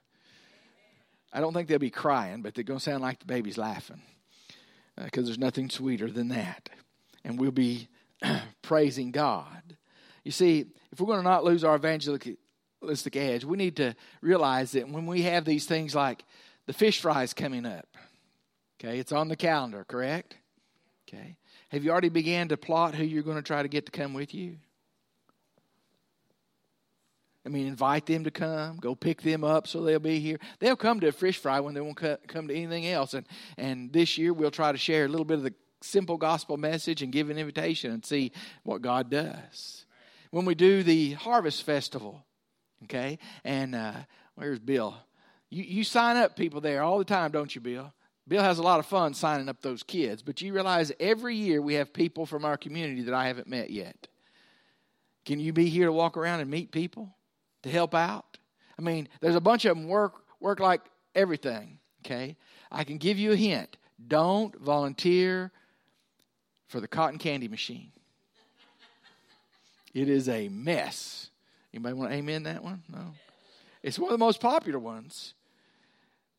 I 1.33 1.39
don't 1.39 1.53
think 1.53 1.67
they'll 1.67 1.79
be 1.79 1.89
crying, 1.89 2.41
but 2.41 2.55
they're 2.55 2.63
going 2.63 2.79
to 2.79 2.83
sound 2.83 3.01
like 3.01 3.19
the 3.19 3.25
baby's 3.25 3.57
laughing 3.57 4.01
because 4.95 5.23
uh, 5.23 5.27
there's 5.27 5.39
nothing 5.39 5.69
sweeter 5.69 6.09
than 6.09 6.29
that. 6.29 6.69
And 7.23 7.39
we'll 7.39 7.51
be 7.51 7.89
praising 8.61 9.11
God. 9.11 9.75
You 10.23 10.31
see, 10.31 10.65
if 10.91 10.99
we're 10.99 11.07
going 11.07 11.19
to 11.19 11.23
not 11.23 11.43
lose 11.43 11.63
our 11.63 11.75
evangelistic 11.75 12.37
edge, 13.15 13.43
we 13.43 13.57
need 13.57 13.77
to 13.77 13.95
realize 14.21 14.71
that 14.71 14.89
when 14.89 15.05
we 15.05 15.23
have 15.23 15.45
these 15.45 15.65
things 15.65 15.93
like 15.93 16.23
the 16.65 16.73
fish 16.73 17.01
fries 17.01 17.33
coming 17.33 17.65
up, 17.65 17.87
okay, 18.79 18.99
it's 18.99 19.11
on 19.11 19.27
the 19.27 19.35
calendar, 19.35 19.85
correct? 19.87 20.35
Okay. 21.07 21.37
Have 21.69 21.83
you 21.83 21.91
already 21.91 22.09
began 22.09 22.47
to 22.49 22.57
plot 22.57 22.95
who 22.95 23.03
you're 23.03 23.23
going 23.23 23.37
to 23.37 23.43
try 23.43 23.61
to 23.61 23.67
get 23.67 23.85
to 23.85 23.91
come 23.91 24.13
with 24.13 24.33
you? 24.33 24.57
I 27.47 27.49
mean, 27.49 27.67
invite 27.67 28.05
them 28.05 28.25
to 28.25 28.31
come. 28.31 28.75
Go 28.75 28.93
pick 28.93 29.21
them 29.21 29.45
up 29.45 29.67
so 29.67 29.81
they'll 29.81 29.99
be 29.99 30.19
here. 30.19 30.37
They'll 30.59 30.75
come 30.75 30.99
to 30.99 31.07
a 31.07 31.11
fish 31.13 31.37
fry 31.37 31.61
when 31.61 31.73
they 31.73 31.79
won't 31.79 31.95
come 31.95 32.47
to 32.49 32.53
anything 32.53 32.87
else. 32.87 33.13
And 33.13 33.25
and 33.57 33.91
this 33.93 34.17
year 34.17 34.33
we'll 34.33 34.51
try 34.51 34.73
to 34.73 34.77
share 34.77 35.05
a 35.05 35.07
little 35.07 35.25
bit 35.25 35.37
of 35.37 35.43
the 35.43 35.53
simple 35.81 36.17
gospel 36.17 36.57
message 36.57 37.01
and 37.01 37.11
give 37.11 37.29
an 37.29 37.37
invitation 37.37 37.91
and 37.91 38.05
see 38.05 38.33
what 38.63 38.81
God 38.81 39.09
does. 39.09 39.85
When 40.31 40.43
we 40.43 40.55
do 40.55 40.83
the 40.83 41.13
harvest 41.13 41.63
festival, 41.63 42.25
okay, 42.83 43.17
and 43.45 43.75
uh, 43.75 43.93
where's 44.35 44.59
Bill? 44.59 44.97
You 45.49 45.63
you 45.63 45.83
sign 45.85 46.17
up 46.17 46.35
people 46.35 46.59
there 46.59 46.83
all 46.83 46.97
the 46.97 47.05
time, 47.05 47.31
don't 47.31 47.55
you, 47.55 47.61
Bill? 47.61 47.93
Bill 48.27 48.43
has 48.43 48.59
a 48.59 48.63
lot 48.63 48.79
of 48.79 48.85
fun 48.85 49.13
signing 49.13 49.47
up 49.47 49.61
those 49.61 49.83
kids, 49.83 50.21
but 50.21 50.41
you 50.41 50.53
realize 50.53 50.91
every 50.99 51.35
year 51.35 51.61
we 51.61 51.75
have 51.75 51.93
people 51.93 52.25
from 52.25 52.43
our 52.43 52.57
community 52.57 53.03
that 53.03 53.13
I 53.13 53.27
haven't 53.27 53.47
met 53.47 53.69
yet. 53.69 54.07
Can 55.25 55.39
you 55.39 55.53
be 55.53 55.69
here 55.69 55.85
to 55.85 55.93
walk 55.93 56.17
around 56.17 56.41
and 56.41 56.49
meet 56.49 56.71
people 56.71 57.15
to 57.63 57.69
help 57.69 57.95
out? 57.95 58.37
I 58.77 58.81
mean, 58.81 59.07
there's 59.21 59.35
a 59.35 59.41
bunch 59.41 59.65
of 59.65 59.77
them 59.77 59.87
work 59.87 60.13
work 60.39 60.59
like 60.59 60.81
everything. 61.15 61.79
Okay, 62.05 62.35
I 62.71 62.83
can 62.83 62.97
give 62.97 63.17
you 63.17 63.31
a 63.31 63.35
hint. 63.35 63.77
Don't 64.07 64.55
volunteer 64.59 65.51
for 66.67 66.79
the 66.79 66.87
cotton 66.87 67.17
candy 67.17 67.47
machine. 67.47 67.91
It 69.93 70.09
is 70.09 70.29
a 70.29 70.49
mess. 70.49 71.31
Anybody 71.73 71.95
want 71.95 72.11
to 72.11 72.17
amen 72.17 72.43
that 72.43 72.63
one? 72.63 72.83
No. 72.91 73.13
It's 73.81 73.97
one 73.97 74.09
of 74.09 74.19
the 74.19 74.23
most 74.23 74.39
popular 74.39 74.79
ones. 74.79 75.33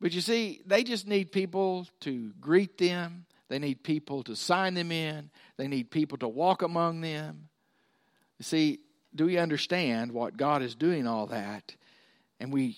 But 0.00 0.12
you 0.12 0.20
see, 0.20 0.62
they 0.64 0.84
just 0.84 1.06
need 1.06 1.32
people 1.32 1.86
to 2.00 2.32
greet 2.40 2.78
them. 2.78 3.26
They 3.48 3.58
need 3.58 3.82
people 3.82 4.22
to 4.24 4.36
sign 4.36 4.74
them 4.74 4.92
in. 4.92 5.30
They 5.56 5.68
need 5.68 5.90
people 5.90 6.18
to 6.18 6.28
walk 6.28 6.62
among 6.62 7.00
them. 7.00 7.48
You 8.38 8.44
see, 8.44 8.80
do 9.14 9.26
we 9.26 9.38
understand 9.38 10.12
what 10.12 10.36
God 10.36 10.62
is 10.62 10.74
doing 10.74 11.06
all 11.06 11.26
that? 11.26 11.74
And 12.38 12.52
we 12.52 12.76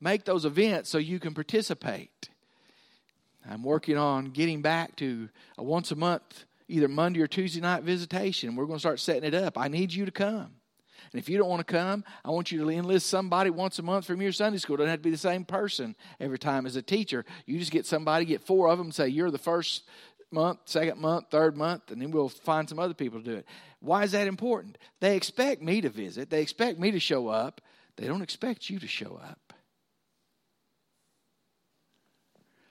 make 0.00 0.24
those 0.24 0.44
events 0.44 0.88
so 0.88 0.98
you 0.98 1.18
can 1.18 1.34
participate. 1.34 2.30
I'm 3.48 3.62
working 3.62 3.96
on 3.96 4.26
getting 4.26 4.62
back 4.62 4.96
to 4.96 5.28
a 5.58 5.62
once 5.62 5.90
a 5.90 5.96
month, 5.96 6.46
either 6.68 6.88
Monday 6.88 7.20
or 7.20 7.26
Tuesday 7.26 7.60
night 7.60 7.82
visitation. 7.82 8.56
We're 8.56 8.66
going 8.66 8.76
to 8.76 8.80
start 8.80 9.00
setting 9.00 9.24
it 9.24 9.34
up. 9.34 9.58
I 9.58 9.68
need 9.68 9.92
you 9.92 10.04
to 10.04 10.10
come. 10.10 10.52
And 11.12 11.18
if 11.18 11.28
you 11.28 11.38
don't 11.38 11.48
want 11.48 11.66
to 11.66 11.72
come, 11.72 12.04
I 12.24 12.30
want 12.30 12.50
you 12.52 12.58
to 12.60 12.70
enlist 12.70 13.06
somebody 13.06 13.50
once 13.50 13.78
a 13.78 13.82
month 13.82 14.06
from 14.06 14.20
your 14.20 14.32
Sunday 14.32 14.58
school. 14.58 14.74
It 14.74 14.78
doesn't 14.78 14.90
have 14.90 15.00
to 15.00 15.04
be 15.04 15.10
the 15.10 15.16
same 15.16 15.44
person 15.44 15.94
every 16.20 16.38
time 16.38 16.66
as 16.66 16.76
a 16.76 16.82
teacher. 16.82 17.24
You 17.46 17.58
just 17.58 17.72
get 17.72 17.86
somebody, 17.86 18.24
get 18.24 18.42
four 18.42 18.68
of 18.68 18.78
them, 18.78 18.92
say 18.92 19.08
you're 19.08 19.30
the 19.30 19.38
first 19.38 19.84
month, 20.30 20.58
second 20.64 20.98
month, 21.00 21.26
third 21.30 21.56
month, 21.56 21.90
and 21.90 22.02
then 22.02 22.10
we'll 22.10 22.28
find 22.28 22.68
some 22.68 22.78
other 22.78 22.94
people 22.94 23.20
to 23.20 23.24
do 23.24 23.36
it. 23.36 23.46
Why 23.80 24.02
is 24.02 24.12
that 24.12 24.26
important? 24.26 24.78
They 25.00 25.16
expect 25.16 25.62
me 25.62 25.80
to 25.80 25.88
visit, 25.88 26.30
they 26.30 26.42
expect 26.42 26.78
me 26.78 26.90
to 26.90 27.00
show 27.00 27.28
up. 27.28 27.60
They 27.96 28.06
don't 28.06 28.22
expect 28.22 28.68
you 28.68 28.78
to 28.78 28.86
show 28.86 29.18
up. 29.22 29.54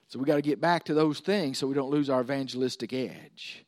So 0.07 0.19
we 0.19 0.25
got 0.25 0.35
to 0.35 0.41
get 0.41 0.61
back 0.61 0.85
to 0.85 0.93
those 0.93 1.19
things 1.19 1.57
so 1.57 1.67
we 1.67 1.73
don't 1.73 1.89
lose 1.89 2.09
our 2.09 2.21
evangelistic 2.21 2.93
edge. 2.93 3.65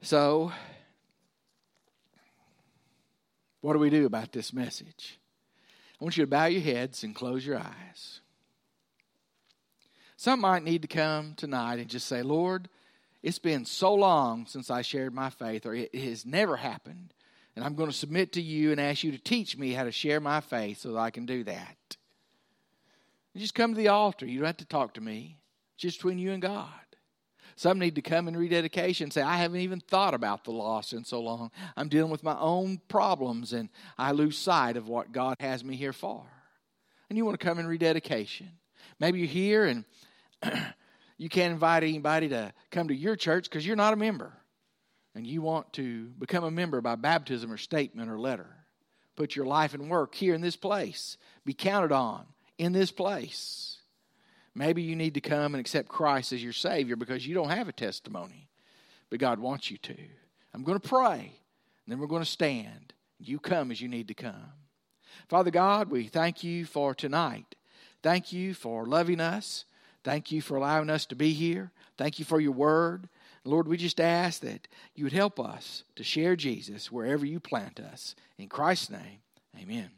So 0.00 0.52
what 3.62 3.72
do 3.72 3.78
we 3.78 3.90
do 3.90 4.04
about 4.04 4.32
this 4.32 4.52
message? 4.52 5.18
I 5.98 6.04
want 6.04 6.16
you 6.16 6.24
to 6.24 6.30
bow 6.30 6.46
your 6.46 6.60
heads 6.60 7.04
and 7.04 7.14
close 7.14 7.46
your 7.46 7.58
eyes. 7.58 8.20
Some 10.16 10.40
might 10.40 10.64
need 10.64 10.82
to 10.82 10.88
come 10.88 11.34
tonight 11.36 11.78
and 11.78 11.88
just 11.88 12.06
say, 12.06 12.22
Lord, 12.22 12.68
it's 13.22 13.38
been 13.38 13.64
so 13.64 13.94
long 13.94 14.46
since 14.46 14.70
I 14.70 14.82
shared 14.82 15.14
my 15.14 15.30
faith, 15.30 15.64
or 15.64 15.74
it 15.74 15.94
has 15.94 16.26
never 16.26 16.56
happened. 16.56 17.14
And 17.54 17.64
I'm 17.64 17.74
going 17.74 17.90
to 17.90 17.96
submit 17.96 18.32
to 18.32 18.42
you 18.42 18.72
and 18.72 18.80
ask 18.80 19.04
you 19.04 19.12
to 19.12 19.18
teach 19.18 19.56
me 19.56 19.72
how 19.72 19.84
to 19.84 19.92
share 19.92 20.20
my 20.20 20.40
faith 20.40 20.78
so 20.78 20.92
that 20.92 20.98
I 20.98 21.10
can 21.10 21.26
do 21.26 21.44
that. 21.44 21.96
Just 23.36 23.54
come 23.54 23.74
to 23.74 23.76
the 23.76 23.88
altar. 23.88 24.26
You 24.26 24.40
don't 24.40 24.46
have 24.46 24.56
to 24.58 24.64
talk 24.64 24.94
to 24.94 25.00
me. 25.00 25.38
It's 25.74 25.82
just 25.82 25.98
between 25.98 26.18
you 26.18 26.32
and 26.32 26.42
God. 26.42 26.68
Some 27.62 27.78
need 27.78 27.94
to 27.94 28.02
come 28.02 28.26
in 28.26 28.36
rededication 28.36 29.04
and 29.04 29.12
say, 29.12 29.22
I 29.22 29.36
haven't 29.36 29.60
even 29.60 29.78
thought 29.78 30.14
about 30.14 30.42
the 30.42 30.50
loss 30.50 30.92
in 30.92 31.04
so 31.04 31.20
long. 31.20 31.52
I'm 31.76 31.88
dealing 31.88 32.10
with 32.10 32.24
my 32.24 32.36
own 32.36 32.80
problems 32.88 33.52
and 33.52 33.68
I 33.96 34.10
lose 34.10 34.36
sight 34.36 34.76
of 34.76 34.88
what 34.88 35.12
God 35.12 35.36
has 35.38 35.62
me 35.62 35.76
here 35.76 35.92
for. 35.92 36.24
And 37.08 37.16
you 37.16 37.24
want 37.24 37.38
to 37.38 37.46
come 37.46 37.60
in 37.60 37.68
rededication. 37.68 38.50
Maybe 38.98 39.20
you're 39.20 39.28
here 39.28 39.66
and 39.66 39.84
you 41.18 41.28
can't 41.28 41.52
invite 41.52 41.84
anybody 41.84 42.30
to 42.30 42.52
come 42.72 42.88
to 42.88 42.96
your 42.96 43.14
church 43.14 43.44
because 43.44 43.64
you're 43.64 43.76
not 43.76 43.92
a 43.92 43.96
member. 43.96 44.32
And 45.14 45.24
you 45.24 45.40
want 45.40 45.72
to 45.74 46.06
become 46.18 46.42
a 46.42 46.50
member 46.50 46.80
by 46.80 46.96
baptism 46.96 47.52
or 47.52 47.58
statement 47.58 48.10
or 48.10 48.18
letter. 48.18 48.50
Put 49.14 49.36
your 49.36 49.46
life 49.46 49.72
and 49.72 49.88
work 49.88 50.16
here 50.16 50.34
in 50.34 50.40
this 50.40 50.56
place. 50.56 51.16
Be 51.44 51.54
counted 51.54 51.92
on 51.92 52.24
in 52.58 52.72
this 52.72 52.90
place. 52.90 53.71
Maybe 54.54 54.82
you 54.82 54.96
need 54.96 55.14
to 55.14 55.20
come 55.20 55.54
and 55.54 55.60
accept 55.60 55.88
Christ 55.88 56.32
as 56.32 56.42
your 56.42 56.52
Savior 56.52 56.96
because 56.96 57.26
you 57.26 57.34
don't 57.34 57.50
have 57.50 57.68
a 57.68 57.72
testimony, 57.72 58.48
but 59.10 59.18
God 59.18 59.38
wants 59.38 59.70
you 59.70 59.78
to. 59.78 59.96
I'm 60.52 60.62
going 60.62 60.78
to 60.78 60.88
pray, 60.88 61.20
and 61.20 61.88
then 61.88 61.98
we're 61.98 62.06
going 62.06 62.22
to 62.22 62.28
stand. 62.28 62.92
You 63.18 63.38
come 63.38 63.70
as 63.70 63.80
you 63.80 63.88
need 63.88 64.08
to 64.08 64.14
come. 64.14 64.52
Father 65.28 65.50
God, 65.50 65.90
we 65.90 66.06
thank 66.06 66.44
you 66.44 66.66
for 66.66 66.94
tonight. 66.94 67.54
Thank 68.02 68.32
you 68.32 68.52
for 68.52 68.84
loving 68.84 69.20
us. 69.20 69.64
Thank 70.04 70.32
you 70.32 70.42
for 70.42 70.56
allowing 70.56 70.90
us 70.90 71.06
to 71.06 71.14
be 71.14 71.32
here. 71.32 71.70
Thank 71.96 72.18
you 72.18 72.24
for 72.24 72.40
your 72.40 72.52
word. 72.52 73.08
Lord, 73.44 73.68
we 73.68 73.76
just 73.76 74.00
ask 74.00 74.40
that 74.42 74.68
you 74.94 75.04
would 75.04 75.12
help 75.12 75.40
us 75.40 75.84
to 75.96 76.04
share 76.04 76.36
Jesus 76.36 76.92
wherever 76.92 77.24
you 77.24 77.40
plant 77.40 77.80
us. 77.80 78.14
In 78.38 78.48
Christ's 78.48 78.90
name, 78.90 79.20
amen. 79.58 79.90